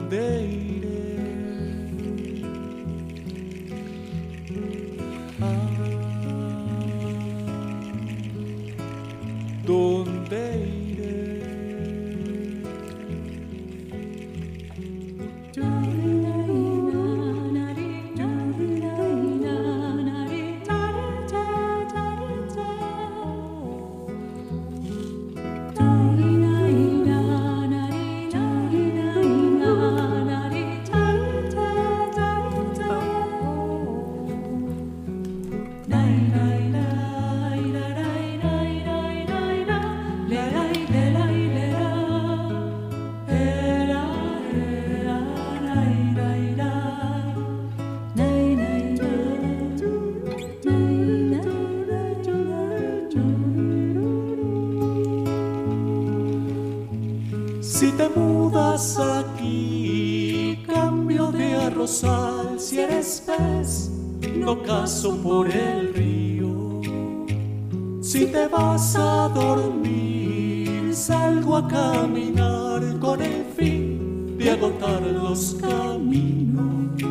[71.76, 77.02] caminar con el fin de agotar los caminos.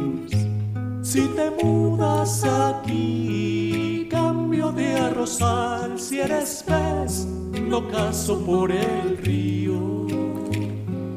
[1.03, 5.99] Si te mudas aquí, cambio de arrozal.
[5.99, 7.27] Si eres pez,
[7.71, 10.07] no caso por el río.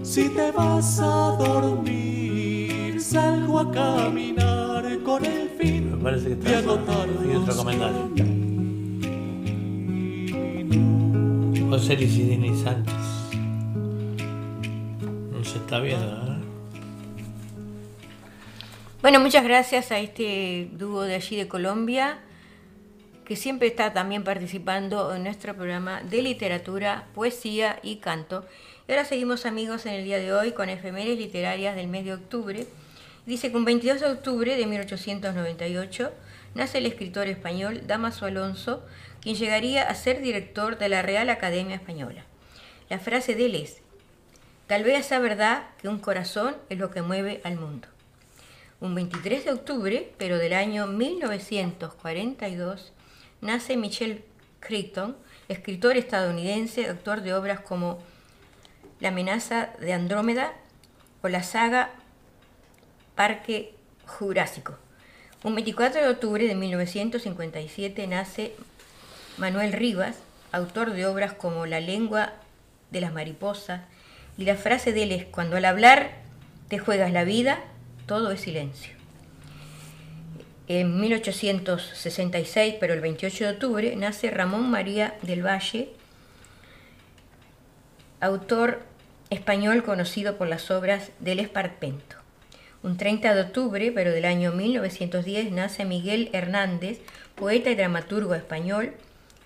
[0.04, 5.48] Si te vas a dormir, salgo a caminar con el
[6.08, 8.10] parece que está hay otro comentario.
[11.70, 13.07] José Licidini Sánchez.
[15.68, 16.38] Está viendo, ¿eh?
[19.01, 22.20] Bueno, muchas gracias a este dúo de allí de Colombia,
[23.26, 28.45] que siempre está también participando en nuestro programa de literatura, poesía y canto.
[28.88, 32.13] Y ahora seguimos amigos en el día de hoy con efemérides literarias del mes de
[32.13, 32.65] octubre
[33.26, 36.13] Dice que un 22 de octubre de 1898
[36.55, 38.86] nace el escritor español Damaso Alonso,
[39.20, 42.24] quien llegaría a ser director de la Real Academia Española.
[42.89, 43.82] La frase de él es,
[44.68, 47.88] tal vez sea verdad que un corazón es lo que mueve al mundo.
[48.80, 52.93] Un 23 de octubre, pero del año 1942,
[53.41, 54.24] nace Michel
[54.59, 57.99] Crichton, escritor estadounidense, autor de obras como
[58.99, 60.53] La amenaza de Andrómeda
[61.24, 61.91] o la saga
[63.15, 63.74] Parque
[64.05, 64.78] Jurásico.
[65.43, 68.53] Un 24 de octubre de 1957 nace
[69.38, 70.18] Manuel Rivas,
[70.51, 72.34] autor de obras como La lengua
[72.91, 73.82] de las mariposas,
[74.38, 76.12] y la frase de él es, cuando al hablar
[76.68, 77.60] te juegas la vida,
[78.06, 78.94] todo es silencio.
[80.68, 85.90] En 1866, pero el 28 de octubre, nace Ramón María del Valle,
[88.20, 88.82] autor
[89.30, 92.18] español conocido por las obras del Esparpento.
[92.84, 97.00] Un 30 de octubre, pero del año 1910, nace Miguel Hernández,
[97.36, 98.94] poeta y dramaturgo español,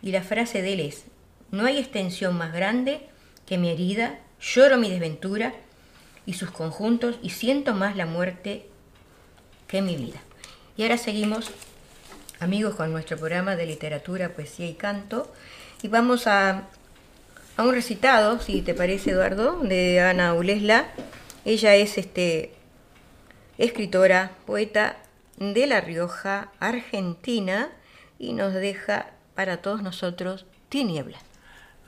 [0.01, 1.05] y la frase de él es,
[1.51, 3.01] no hay extensión más grande
[3.45, 5.53] que mi herida, lloro mi desventura
[6.25, 8.67] y sus conjuntos y siento más la muerte
[9.67, 10.19] que mi vida.
[10.77, 11.51] Y ahora seguimos,
[12.39, 15.31] amigos, con nuestro programa de literatura, poesía y canto,
[15.81, 16.67] y vamos a,
[17.57, 20.87] a un recitado, si te parece, Eduardo, de Ana Ulesla.
[21.45, 22.53] Ella es este,
[23.57, 24.97] escritora, poeta
[25.37, 27.69] de La Rioja, Argentina,
[28.19, 31.17] y nos deja para todos nosotros Tiniebla.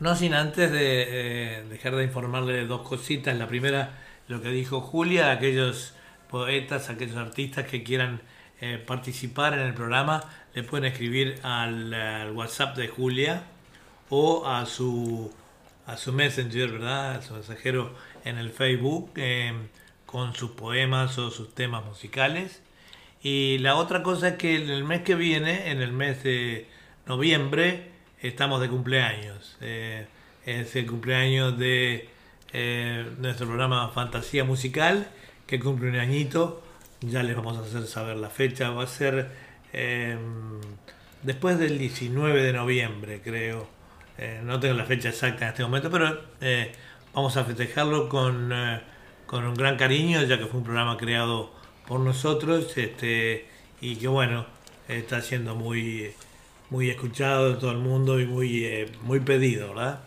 [0.04, 3.38] No sin antes de eh, dejar de informarle dos cositas.
[3.38, 3.92] La primera,
[4.28, 5.94] lo que dijo Julia, aquellos
[6.30, 8.22] poetas, aquellos artistas que quieran
[8.60, 13.44] eh, participar en el programa, le pueden escribir al, WhatsApp de Julia
[14.10, 15.32] o a su,
[15.88, 17.16] a su Messenger, ¿verdad?
[17.16, 17.96] A su mensajero
[18.26, 19.70] en el Facebook em,
[20.06, 22.62] con sus poemas o sus temas musicales.
[23.22, 26.68] Y la otra cosa es que en el mes que viene, en el mes de
[27.06, 27.93] noviembre,
[28.28, 29.58] estamos de cumpleaños.
[29.62, 30.08] Eh,
[30.46, 32.10] es el cumpleaños de
[32.54, 35.08] eh, nuestro programa Fantasía Musical,
[35.46, 36.64] que cumple un añito.
[37.02, 38.70] Ya les vamos a hacer saber la fecha.
[38.72, 39.30] Va a ser
[39.74, 40.62] em,
[41.22, 43.68] después del 19 de noviembre, creo.
[44.18, 46.22] Eh, no tengo la fecha exacta en este momento, pero
[47.14, 48.54] vamos a festejarlo con,
[49.26, 51.52] con un gran cariño, ya que fue un programa creado
[51.88, 53.48] por nosotros este,
[53.82, 54.46] y que bueno,
[54.88, 56.14] está siendo muy,
[56.74, 60.00] muy escuchado de todo el mundo y muy, muy pedido, ¿verdad?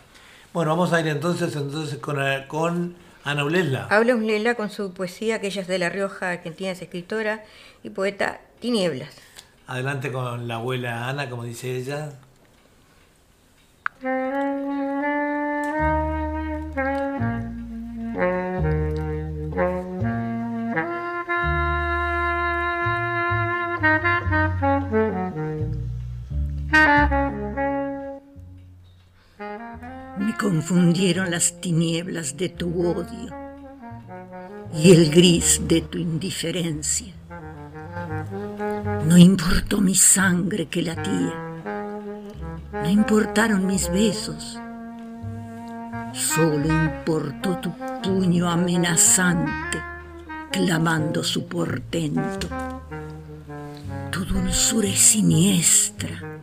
[0.51, 2.93] Bueno, vamos a ir entonces, entonces con, eh, con
[3.23, 3.87] Ana Ulesla.
[3.89, 7.45] Habla Ulesla con su poesía, que ella es de La Rioja, Argentina, es escritora
[7.83, 9.15] y poeta Tinieblas.
[9.65, 12.11] Adelante con la abuela Ana, como dice ella.
[30.37, 33.33] Confundieron las tinieblas de tu odio
[34.73, 37.13] y el gris de tu indiferencia.
[39.05, 41.33] No importó mi sangre que latía,
[42.71, 44.59] no importaron mis besos,
[46.13, 47.71] solo importó tu
[48.03, 49.81] puño amenazante
[50.51, 52.47] clamando su portento.
[54.11, 56.36] Tu dulzura es siniestra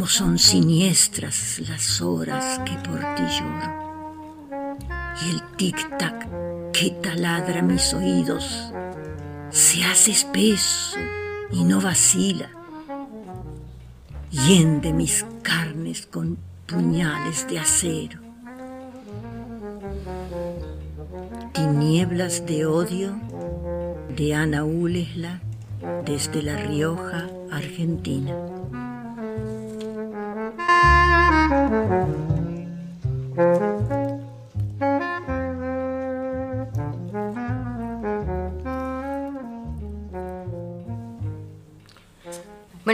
[0.00, 4.48] como son siniestras las horas que por ti lloro.
[5.22, 8.72] Y el tic-tac que taladra mis oídos
[9.50, 10.96] se hace espeso
[11.52, 12.48] y no vacila.
[14.30, 18.20] Hiende mis carnes con puñales de acero.
[21.52, 23.12] Tinieblas de odio
[24.16, 25.42] de Ana Ulesla
[26.06, 28.59] desde La Rioja, Argentina.
[31.70, 32.26] Bueno,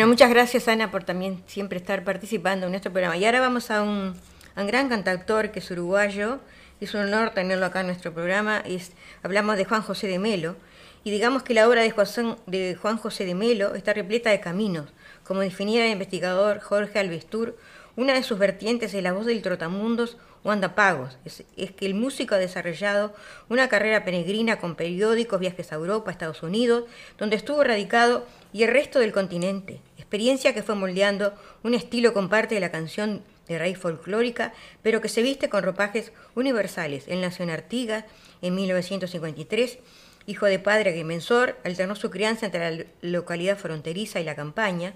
[0.08, 3.16] muchas gracias Ana por también siempre estar participando en nuestro programa.
[3.16, 4.14] Y ahora vamos a un,
[4.54, 6.40] gran cantautor que es uruguayo.
[6.78, 8.62] Es un honor tenerlo acá en nuestro programa.
[9.22, 10.54] Hablamos de Juan José de Melo.
[11.02, 14.92] Y digamos que la obra de, Juan José de Melo está repleta de caminos,
[15.24, 17.56] como definía el investigador Jorge Alvestur
[17.96, 21.18] una de sus vertientes es la voz del trotamundos Wanda Pagos.
[21.24, 23.14] Es, que el músico ha desarrollado
[23.48, 26.84] una carrera peregrina con periódicos, viajes a Europa, Estados Unidos,
[27.18, 29.80] donde estuvo radicado y el resto del continente.
[29.96, 35.00] Experiencia que fue moldeando un estilo con parte de la canción de raíz folclórica, pero
[35.00, 37.04] que se viste con ropajes universales.
[37.08, 38.04] Él nació en Artigas
[38.42, 39.78] en 1953.
[40.26, 44.94] Hijo de padre agrimensor, alternó su crianza entre la localidad fronteriza y la campaña.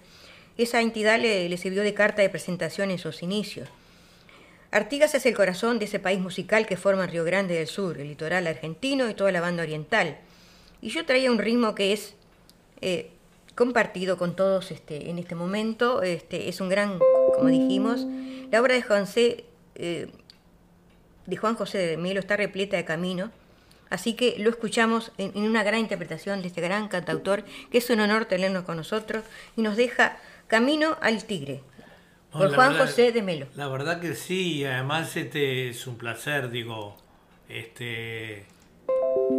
[0.61, 3.67] Esa entidad le, sirvió de carta de presentación en sus inicios.
[4.71, 8.09] Artigas es el corazón de ese país musical que forma Río Grande del Sur, el
[8.09, 10.19] litoral argentino y toda la banda oriental.
[10.83, 12.15] Y yo traía un ritmo que es
[12.83, 13.11] eh,
[13.55, 16.03] compartido con todos este, en este momento.
[16.03, 16.99] Este, es un gran,
[17.35, 18.07] como dijimos,
[18.51, 19.47] la obra de, José,
[19.77, 20.09] eh,
[21.25, 23.31] de Juan José de Melo está repleta de caminos.
[23.89, 27.89] Así que lo escuchamos en, en, una gran interpretación de este gran cantautor, que es
[27.89, 29.25] un honor tenerlo con nosotros
[29.57, 30.19] y nos deja
[30.51, 31.63] Camino al Tigre,
[32.33, 33.47] por Juan José de Melo.
[33.55, 36.97] La verdad que sí, además este es un placer, digo,
[37.49, 38.47] este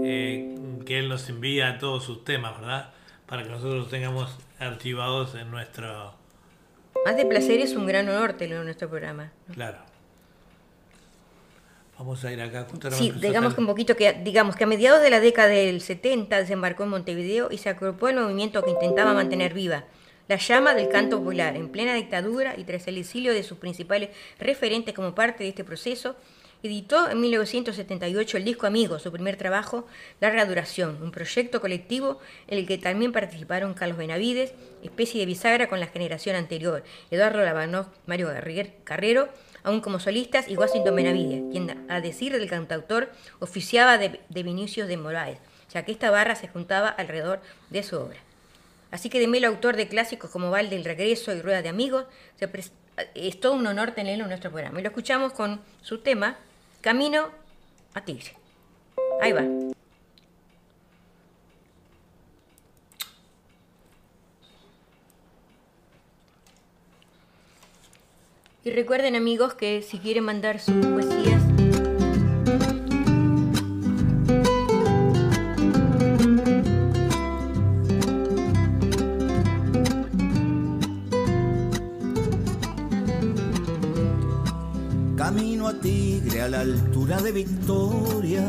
[0.05, 0.55] eh,
[0.85, 2.91] que él nos envía todos sus temas, ¿verdad?
[3.25, 6.15] Para que nosotros los tengamos archivados en nuestro...
[7.05, 9.33] Más de placer es un gran honor tenerlo en nuestro programa.
[9.53, 9.79] Claro.
[11.99, 12.67] Vamos a ir acá.
[12.91, 16.37] Sí, digamos que un poquito que, digamos que a mediados de la década del 70
[16.37, 19.83] desembarcó en Montevideo y se agrupó el movimiento que intentaba mantener viva
[20.31, 24.11] la llama del canto popular, en plena dictadura y tras el exilio de sus principales
[24.39, 26.15] referentes como parte de este proceso,
[26.63, 29.85] editó en 1978 el disco Amigo, su primer trabajo,
[30.21, 35.67] Larga Duración, un proyecto colectivo en el que también participaron Carlos Benavides, especie de bisagra
[35.67, 38.29] con la generación anterior, Eduardo Labanov, Mario
[38.85, 39.27] Carrero,
[39.63, 44.87] aún como solistas, y Washington Benavides, quien, a decir del cantautor, oficiaba de, de Vinicius
[44.87, 45.39] de Moraes,
[45.73, 48.30] ya que esta barra se juntaba alrededor de su obra.
[48.91, 52.05] Así que Demelo, autor de clásicos como Valde, El Regreso y Rueda de Amigos,
[53.15, 54.79] es todo un honor tenerlo en nuestro programa.
[54.79, 56.37] Y lo escuchamos con su tema,
[56.81, 57.29] Camino
[57.93, 58.35] a Tigre.
[59.21, 59.43] Ahí va.
[68.63, 71.40] Y recuerden amigos que si quieren mandar sus poesías
[85.81, 88.43] Tigre a la altura de Victoria,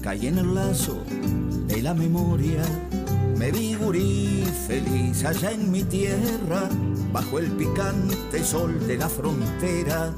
[0.00, 1.02] caí en el lazo
[1.66, 2.62] de la memoria.
[3.36, 6.70] Me vi gurí feliz allá en mi tierra,
[7.12, 10.14] bajo el picante sol de la frontera.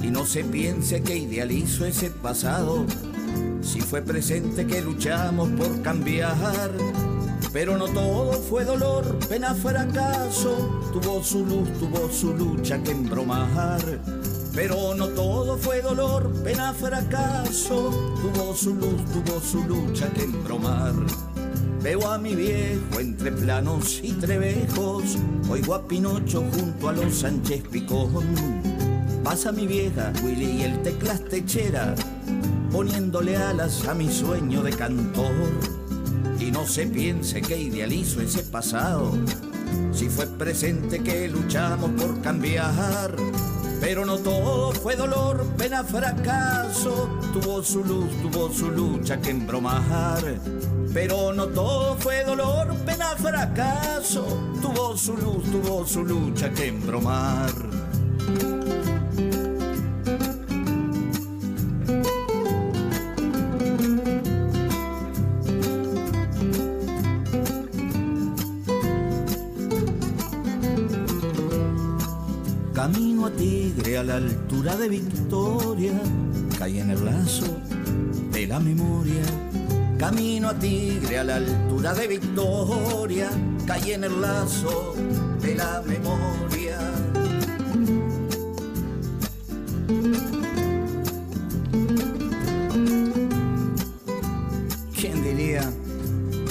[0.00, 2.86] Y no se piense que idealizo ese pasado,
[3.60, 6.70] si fue presente que luchamos por cambiar.
[7.52, 13.80] Pero no todo fue dolor, pena, fracaso, tuvo su luz, tuvo su lucha que embromar.
[14.56, 17.90] Pero no todo fue dolor, pena, fracaso,
[18.22, 20.94] tuvo su luz, tuvo su lucha que embromar.
[21.82, 25.18] Veo a mi viejo entre planos y trebejos,
[25.50, 28.24] oigo a Pinocho junto a los Sánchez Picón.
[29.22, 31.94] Pasa mi vieja Willy y el teclas techera,
[32.72, 35.34] poniéndole alas a mi sueño de cantor.
[36.40, 39.12] Y no se piense que idealizo ese pasado,
[39.92, 43.14] si fue presente que luchamos por cambiar.
[43.80, 50.22] Pero no todo fue dolor, pena, fracaso, tuvo su luz, tuvo su lucha que embromar.
[50.92, 54.24] Pero no todo fue dolor, pena, fracaso.
[54.62, 57.75] Tuvo su luz, tuvo su lucha que embromar.
[74.16, 75.92] Altura de Victoria,
[76.58, 77.56] caí en el lazo
[78.32, 79.22] de la memoria
[79.98, 83.30] Camino a Tigre a la altura de Victoria,
[83.66, 84.94] caí en el lazo
[85.40, 86.78] de la memoria.
[95.00, 95.62] ¿Quién diría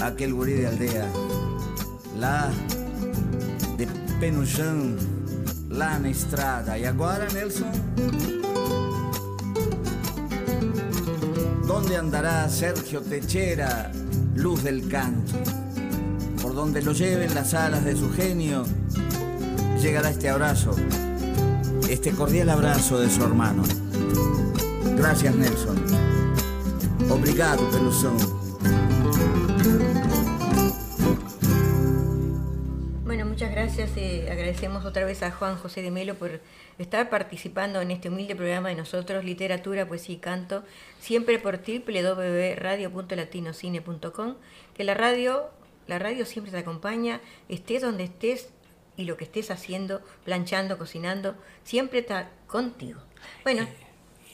[0.02, 1.08] aquel gurí de aldea?
[2.20, 2.50] La
[3.78, 3.86] de
[4.20, 4.98] Penuchão,
[5.76, 6.78] lá na estrada.
[6.78, 7.72] E agora, Nelson?
[11.68, 13.92] ¿Dónde andará Sergio Techera,
[14.36, 15.34] luz del canto?
[16.42, 18.64] Por donde lo lleven las alas de su genio,
[19.82, 20.76] llegará este abrazo,
[21.90, 23.64] este cordial abrazo de su hermano.
[24.98, 25.84] Gracias, Nelson.
[27.10, 28.45] Obrigado, Peluzón.
[33.78, 36.40] Eh, agradecemos otra vez a Juan José de Melo por
[36.78, 40.64] estar participando en este humilde programa de nosotros, Literatura, Poesía y Canto,
[40.98, 44.36] siempre por www.radio.latinocine.com,
[44.74, 45.50] que la radio,
[45.88, 47.20] la radio siempre te acompaña,
[47.50, 48.48] estés donde estés
[48.96, 53.02] y lo que estés haciendo, planchando, cocinando, siempre está contigo.
[53.44, 53.68] Bueno.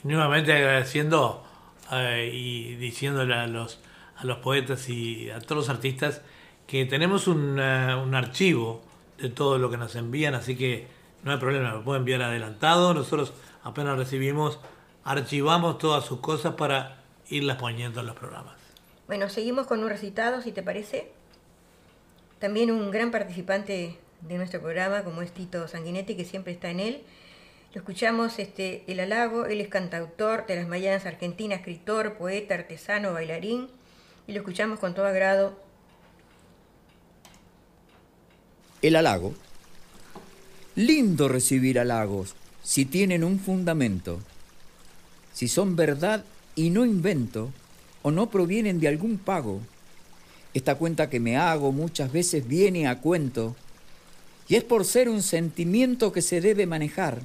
[0.04, 1.44] nuevamente agradeciendo
[1.92, 3.80] eh, y diciéndole a los,
[4.18, 6.22] a los poetas y a todos los artistas
[6.68, 8.91] que tenemos un, eh, un archivo
[9.22, 10.88] de todo lo que nos envían, así que
[11.24, 12.94] no hay problema, lo puede enviar adelantado.
[12.94, 14.60] Nosotros apenas recibimos,
[15.04, 18.56] archivamos todas sus cosas para irlas poniendo en los programas.
[19.08, 21.12] Bueno, seguimos con un recitado, si te parece.
[22.40, 26.80] También un gran participante de nuestro programa, como es Tito Sanguinetti, que siempre está en
[26.80, 27.04] él.
[27.74, 33.14] Lo escuchamos este, El Halago, él es cantautor de las Mayanas Argentinas, escritor, poeta, artesano,
[33.14, 33.70] bailarín,
[34.28, 35.58] y lo escuchamos con todo agrado.
[38.82, 39.36] El Halago
[40.76, 44.20] Lindo recibir halagos si tienen un fundamento,
[45.34, 46.24] si son verdad
[46.56, 47.52] y no invento
[48.02, 49.60] o no provienen de algún pago.
[50.56, 53.56] Esta cuenta que me hago muchas veces viene a cuento
[54.48, 57.22] y es por ser un sentimiento que se debe manejar.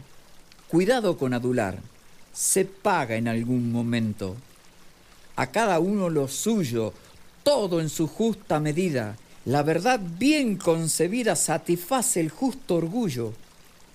[0.69, 1.79] Cuidado con adular,
[2.35, 4.37] se paga en algún momento.
[5.37, 6.93] A cada uno lo suyo,
[7.43, 13.33] todo en su justa medida la verdad bien concebida satisface el justo orgullo,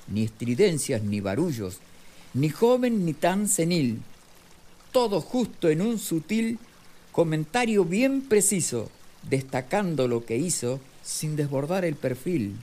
[0.08, 1.80] ni estridencias ni barullos,
[2.34, 4.02] ni joven ni tan senil,
[4.94, 6.58] todo justo en un sutil
[7.12, 8.90] comentario bien preciso,
[9.30, 12.56] destacando lo que hizo sin desbordar el perfil.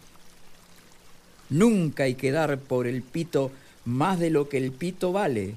[1.51, 3.51] Nunca hay que dar por el pito
[3.85, 5.57] más de lo que el pito vale.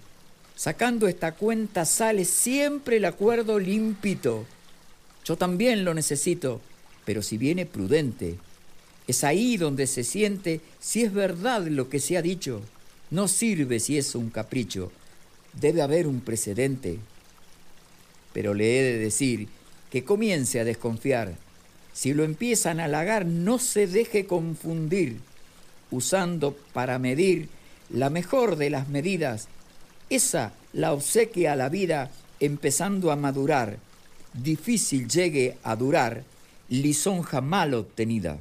[0.58, 4.46] Sacando esta cuenta sale siempre el acuerdo limpito.
[5.24, 6.60] Yo también lo necesito
[7.12, 8.38] pero si viene prudente,
[9.06, 12.62] es ahí donde se siente si es verdad lo que se ha dicho.
[13.10, 14.94] No sirve si es un capricho,
[15.60, 17.00] debe haber un precedente.
[18.32, 19.50] Pero le he de decir
[19.92, 21.36] que comience a desconfiar.
[21.92, 25.18] Si lo empiezan a halagar, no se deje confundir,
[25.92, 27.50] usando para medir
[27.90, 29.50] la mejor de las medidas,
[30.10, 32.10] esa la obsequia a la vida
[32.40, 33.80] empezando a madurar,
[34.32, 36.24] difícil llegue a durar,
[36.72, 38.40] lisonja mal obtenida.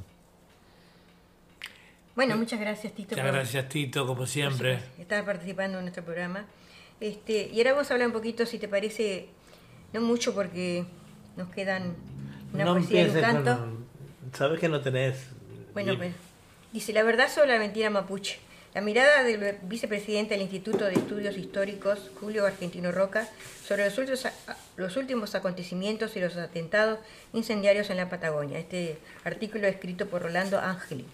[2.15, 3.15] Bueno, muchas gracias Tito.
[3.15, 4.79] Muchas gracias Tito, como siempre.
[4.97, 6.45] Estar participando en nuestro programa.
[6.99, 9.27] Este, y ahora vamos a hablar un poquito, si te parece,
[9.91, 10.85] no mucho porque
[11.35, 11.95] nos quedan
[12.53, 13.77] una poesía y un canto.
[14.33, 15.27] Sabes que no tenés.
[15.73, 16.13] Bueno, pues,
[16.71, 18.39] dice la verdad sobre la mentira mapuche.
[18.73, 23.27] La mirada del vicepresidente del Instituto de Estudios Históricos, Julio Argentino Roca,
[23.67, 24.25] sobre los últimos,
[24.77, 26.99] los últimos acontecimientos y los atentados
[27.33, 28.59] incendiarios en la Patagonia.
[28.59, 31.05] Este artículo es escrito por Rolando Ángeli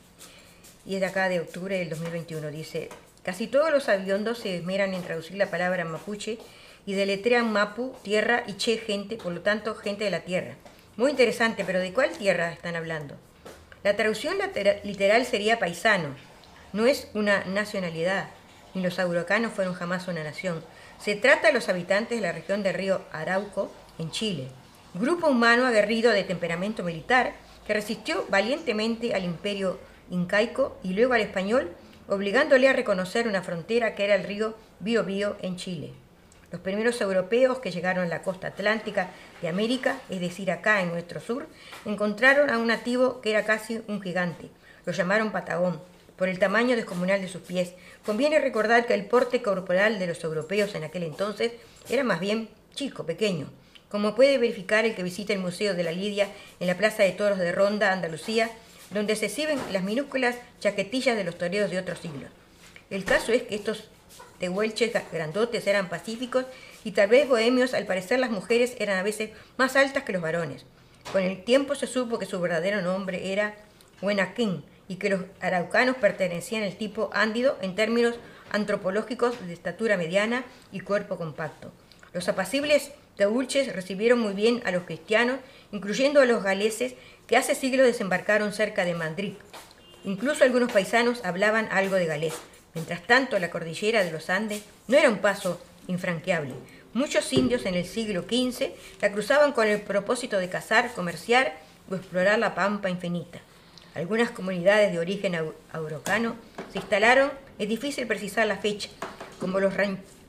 [0.86, 2.51] y es de acá de octubre del 2021.
[2.51, 2.89] Dice,
[3.24, 6.38] casi todos los aviondos se esmeran en traducir la palabra mapuche
[6.86, 10.53] y deletrean mapu, tierra y che, gente, por lo tanto, gente de la tierra.
[10.95, 13.16] Muy interesante, pero ¿de cuál tierra están hablando?
[13.84, 14.38] La traducción
[14.84, 16.16] literal sería paisano,
[16.78, 18.28] no es una nacionalidad,
[18.75, 20.63] ni los aurocanos fueron jamás una nación.
[20.99, 24.49] Se trata de los habitantes de la región del río Arauco, en Chile,
[24.93, 27.34] grupo humano aguerrido de temperamento militar
[27.65, 29.80] que resistió valientemente al imperio
[30.11, 31.71] incaico y luego al español,
[32.07, 35.93] obligándole a reconocer una frontera que era el río Biobío en Chile.
[36.51, 39.09] Los primeros europeos que llegaron a la costa atlántica
[39.41, 41.47] de América, es decir, acá en nuestro sur,
[41.86, 44.51] encontraron a un nativo que era casi un gigante.
[44.86, 45.82] Lo llamaron Patagón,
[46.18, 47.74] por el tamaño descomunal de sus pies.
[48.05, 51.53] Conviene recordar que el porte corporal de los europeos en aquel entonces
[51.89, 53.47] era más bien chico, pequeño,
[53.89, 56.28] como puede verificar el que visita el Museo de la Lidia
[56.59, 58.49] en la Plaza de Toros de Ronda, Andalucía,
[58.91, 62.30] donde se exhiben las minúsculas chaquetillas de los toreros de otros siglos.
[62.89, 63.89] El caso es que estos
[64.39, 66.45] tehuelches grandotes eran pacíficos
[66.84, 70.22] y tal vez bohemios, al parecer las mujeres eran a veces más altas que los
[70.22, 70.65] varones.
[71.11, 73.55] Con el tiempo se supo que su verdadero nombre era
[74.01, 78.16] Huenaquín, y que los araucanos pertenecían al tipo ándido en términos
[78.52, 81.72] antropológicos de estatura mediana y cuerpo compacto.
[82.14, 85.40] Los apacibles teulches recibieron muy bien a los cristianos,
[85.72, 86.96] incluyendo a los galeses
[87.28, 89.34] que hace siglos desembarcaron cerca de Madrid.
[90.06, 92.36] Incluso algunos paisanos hablaban algo de galés.
[92.74, 96.54] Mientras tanto, la cordillera de los Andes no era un paso infranqueable.
[96.94, 98.72] Muchos indios en el siglo XV
[99.02, 101.58] la cruzaban con el propósito de cazar, comerciar
[101.92, 103.40] o explorar la pampa infinita.
[103.98, 105.36] Algunas comunidades de origen
[105.74, 106.36] aurocano
[106.72, 108.89] se instalaron, es difícil precisar la fecha,
[109.39, 109.74] como los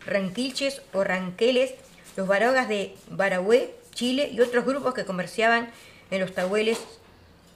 [0.06, 1.74] ranquilches o ranqueles,
[2.16, 5.68] los barogas de Barahue, Chile y otros grupos que comerciaban
[6.10, 6.78] en los tahueles,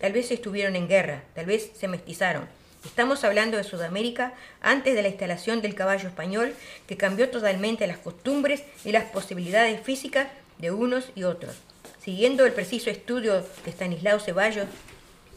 [0.03, 2.47] tal vez estuvieron en guerra, tal vez se mestizaron.
[2.85, 6.53] Estamos hablando de Sudamérica antes de la instalación del caballo español,
[6.87, 11.57] que cambió totalmente las costumbres y las posibilidades físicas de unos y otros.
[12.05, 14.67] Siguiendo el preciso estudio de Stanislao Ceballos,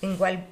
[0.02, 0.46] en cual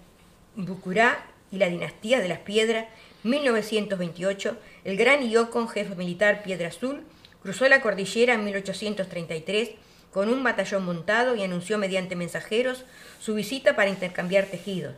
[0.55, 2.87] Bucurá y la dinastía de las Piedras,
[3.23, 7.03] 1928, el gran Iocon, jefe militar Piedra Azul,
[7.41, 9.71] cruzó la cordillera en 1833
[10.11, 12.85] con un batallón montado y anunció mediante mensajeros
[13.19, 14.95] su visita para intercambiar tejidos,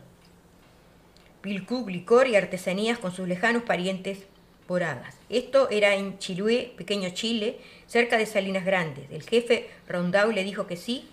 [1.41, 4.25] pilcú, licor y artesanías con sus lejanos parientes
[4.67, 5.15] poradas.
[5.29, 9.09] Esto era en Chilué, pequeño Chile, cerca de Salinas Grandes.
[9.11, 11.07] El jefe Rondau le dijo que sí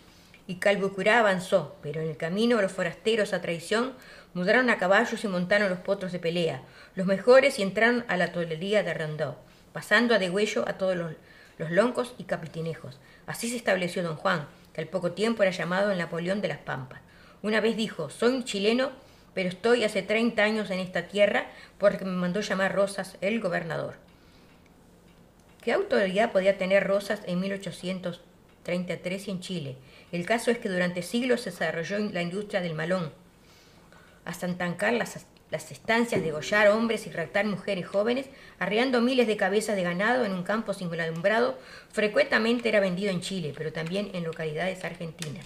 [0.46, 3.92] y Calbucurá avanzó, pero en el camino los forasteros a traición
[4.34, 6.62] mudaron a caballos y montaron los potros de pelea,
[6.94, 9.38] los mejores y entraron a la tolería de Rondó,
[9.72, 11.12] pasando a degüello a todos los,
[11.58, 12.98] los loncos y capitinejos.
[13.26, 16.58] Así se estableció don Juan, que al poco tiempo era llamado el Napoleón de las
[16.58, 17.00] Pampas.
[17.42, 18.90] Una vez dijo, soy chileno,
[19.34, 21.46] pero estoy hace 30 años en esta tierra
[21.78, 23.94] porque me mandó llamar Rosas el gobernador.
[25.62, 29.76] ¿Qué autoridad podía tener Rosas en 1833 en Chile?
[30.10, 33.12] El caso es que durante siglos se desarrolló la industria del malón,
[34.24, 38.26] hasta entancar las, las estancias, degollar hombres y raptar mujeres jóvenes,
[38.58, 41.58] arriando miles de cabezas de ganado en un campo sin alumbrado,
[41.92, 45.44] frecuentemente era vendido en Chile, pero también en localidades argentinas.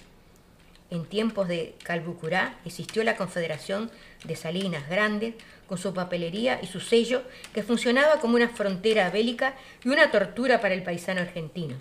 [0.89, 3.91] En tiempos de Calbucurá existió la Confederación
[4.23, 5.35] de Salinas Grandes,
[5.67, 7.23] con su papelería y su sello,
[7.53, 11.75] que funcionaba como una frontera bélica y una tortura para el paisano argentino.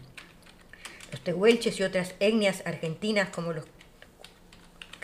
[1.12, 3.64] Los tehuelches y otras etnias argentinas como los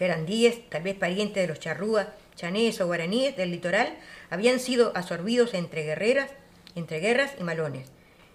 [0.04, 3.96] eran diez, tal vez parientes de los charrúas, chanés o guaraníes del litoral,
[4.30, 6.30] habían sido absorbidos entre guerreras,
[6.74, 7.90] entre guerras y malones.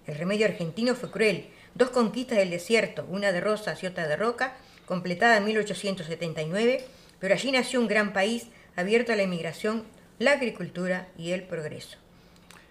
[0.06, 1.48] El remedio argentino fue cruel.
[1.76, 4.56] Dos conquistas del desierto, una de rosas y otra de roca,
[4.86, 6.86] completada en 1879,
[7.20, 9.84] pero allí nació un gran país abierto a la inmigración,
[10.20, 11.98] la agricultura y el progreso.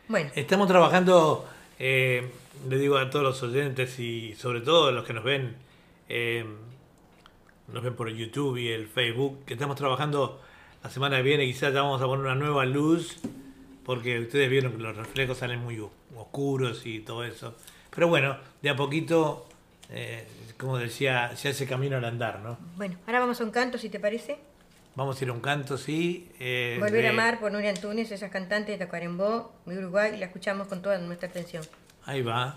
[0.09, 0.30] Bueno.
[0.34, 1.47] Estamos trabajando,
[1.78, 2.30] eh,
[2.68, 5.57] le digo a todos los oyentes y sobre todo a los que nos ven
[6.09, 6.44] eh,
[7.73, 10.41] nos ven por el YouTube y el Facebook, que estamos trabajando
[10.83, 13.19] la semana que viene, quizás ya vamos a poner una nueva luz
[13.85, 15.81] porque ustedes vieron que los reflejos salen muy
[16.17, 17.55] oscuros y todo eso.
[17.95, 19.47] Pero bueno, de a poquito,
[19.91, 20.27] eh,
[20.59, 22.59] como decía, se hace camino al andar, ¿no?
[22.77, 24.39] Bueno, ahora vamos a un canto, si te parece.
[24.97, 26.29] Vamos a ir a un canto, sí.
[26.41, 30.27] Eh, Volver a amar por Nuria Antunes, esa cantante de Tacuarembó, de Uruguay, y la
[30.27, 31.64] escuchamos con toda nuestra atención.
[32.07, 32.57] Ahí va.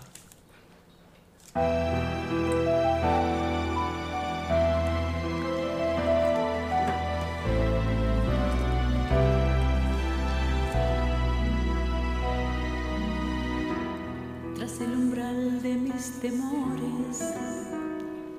[15.62, 17.20] De mis temores,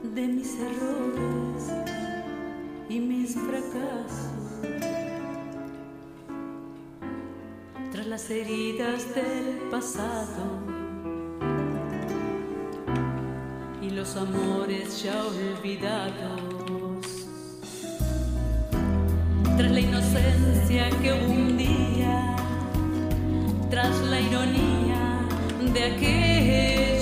[0.04, 1.72] de mis errores
[2.90, 4.62] y mis fracasos,
[7.92, 10.72] tras las heridas del pasado
[14.02, 17.06] los amores ya olvidados.
[19.58, 22.36] Tras la inocencia que un día,
[23.70, 25.20] tras la ironía
[25.74, 27.01] de aquellos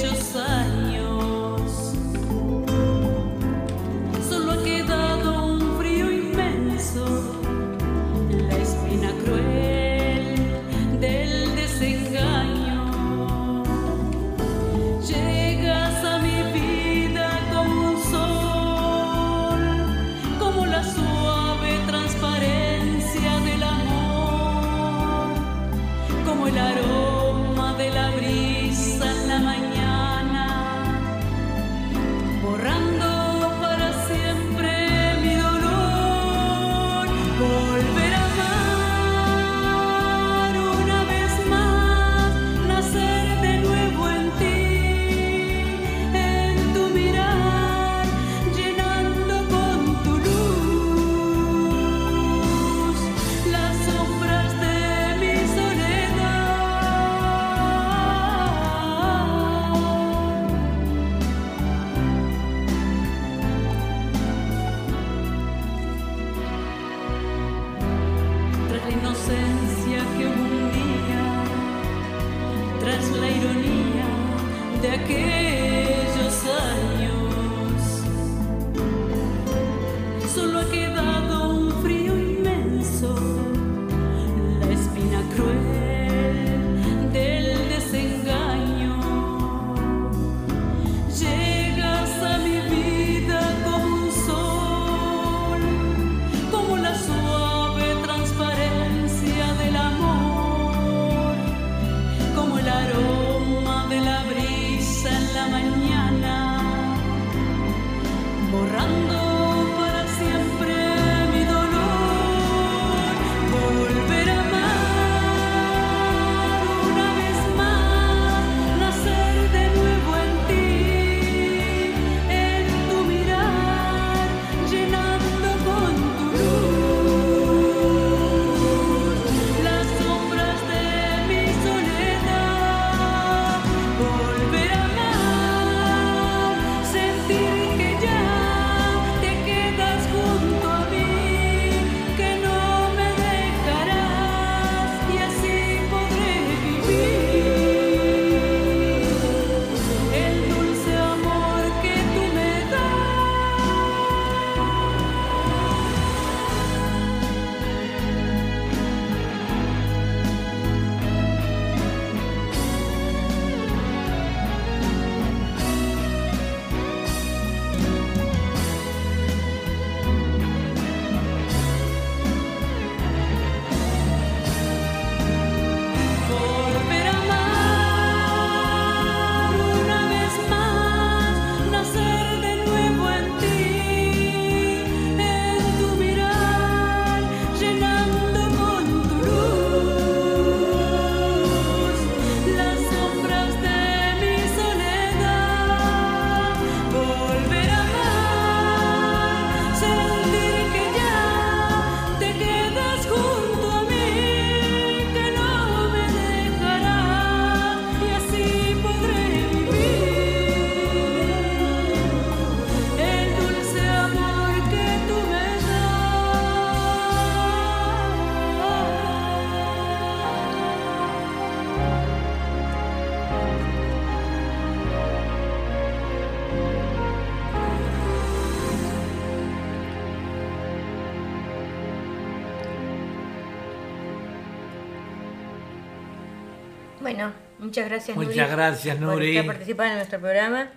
[237.69, 239.37] muchas gracias Muchas Nuri, gracias Nuri.
[239.37, 240.71] por participar en nuestro programa,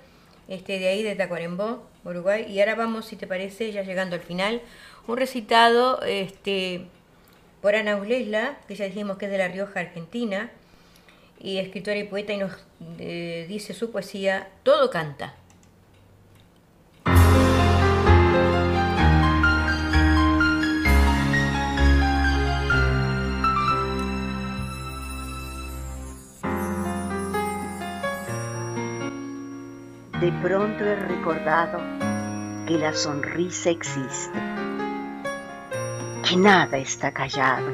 [0.46, 2.44] este, de ahí de Tacuarembó, Uruguay.
[2.46, 4.60] Y ahora vamos, si te parece, ya llegando al final,
[5.06, 6.84] un recitado este,
[7.62, 10.50] por Ana Ulesla, que ya dijimos que es de La Rioja, Argentina,
[11.40, 12.52] y escritora y poeta, y nos
[12.98, 15.34] eh, dice su poesía, Todo canta.
[30.22, 31.80] De pronto he recordado
[32.68, 34.38] que la sonrisa existe,
[36.22, 37.66] que nada está callado,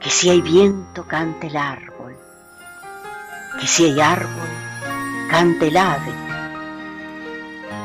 [0.00, 2.16] que si hay viento cante el árbol,
[3.60, 4.48] que si hay árbol
[5.28, 6.12] cante el ave,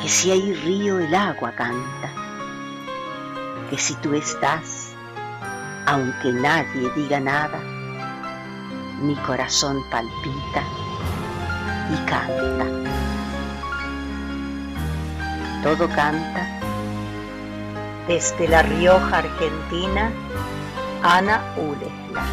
[0.01, 2.09] que si hay río el agua canta,
[3.69, 4.93] que si tú estás,
[5.87, 7.59] aunque nadie diga nada,
[9.01, 10.63] mi corazón palpita
[11.91, 12.88] y canta
[15.63, 16.47] todo canta.
[18.07, 20.11] Desde La Rioja, Argentina,
[21.03, 22.25] Ana Ulesla.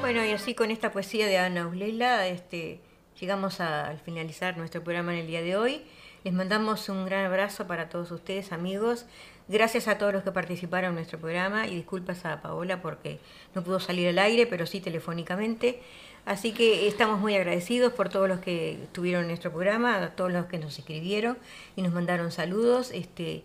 [0.00, 2.80] Bueno, y así con esta poesía de Ana Ulela, este,
[3.20, 5.82] llegamos al finalizar nuestro programa en el día de hoy.
[6.22, 9.06] Les mandamos un gran abrazo para todos ustedes, amigos.
[9.48, 13.20] Gracias a todos los que participaron en nuestro programa y disculpas a Paola porque
[13.54, 15.80] no pudo salir al aire, pero sí telefónicamente.
[16.24, 20.32] Así que estamos muy agradecidos por todos los que estuvieron en nuestro programa, a todos
[20.32, 21.38] los que nos escribieron
[21.76, 22.90] y nos mandaron saludos.
[22.90, 23.44] Este,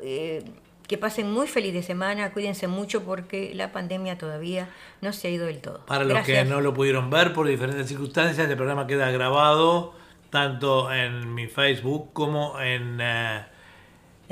[0.00, 0.42] eh,
[0.88, 4.70] que pasen muy feliz de semana, cuídense mucho porque la pandemia todavía
[5.02, 5.84] no se ha ido del todo.
[5.86, 9.94] Para los que no lo pudieron ver por diferentes circunstancias, el programa queda grabado
[10.30, 12.98] tanto en mi Facebook como en...
[13.02, 13.51] Eh,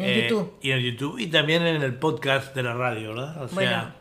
[0.04, 0.52] en YouTube.
[0.62, 3.42] Y en YouTube y también en el podcast de la radio, ¿verdad?
[3.42, 3.96] O sea,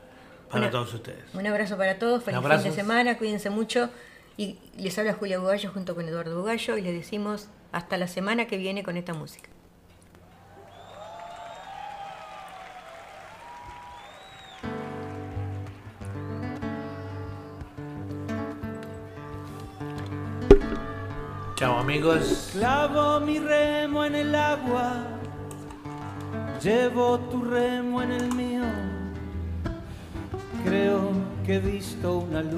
[0.49, 1.23] para todos ustedes.
[1.33, 3.89] Un abrazo para todos, feliz fin de semana, cuídense mucho.
[4.37, 8.47] Y les habla Julia Bugallo junto con Eduardo Bugallo y les decimos hasta la semana
[8.47, 9.49] que viene con esta música.
[21.55, 22.51] Chao amigos.
[22.53, 25.18] Clavo mi remo en el agua
[26.61, 28.63] Llevo tu remo en el mío,
[30.65, 31.11] creo
[31.45, 32.49] que he visto una luz.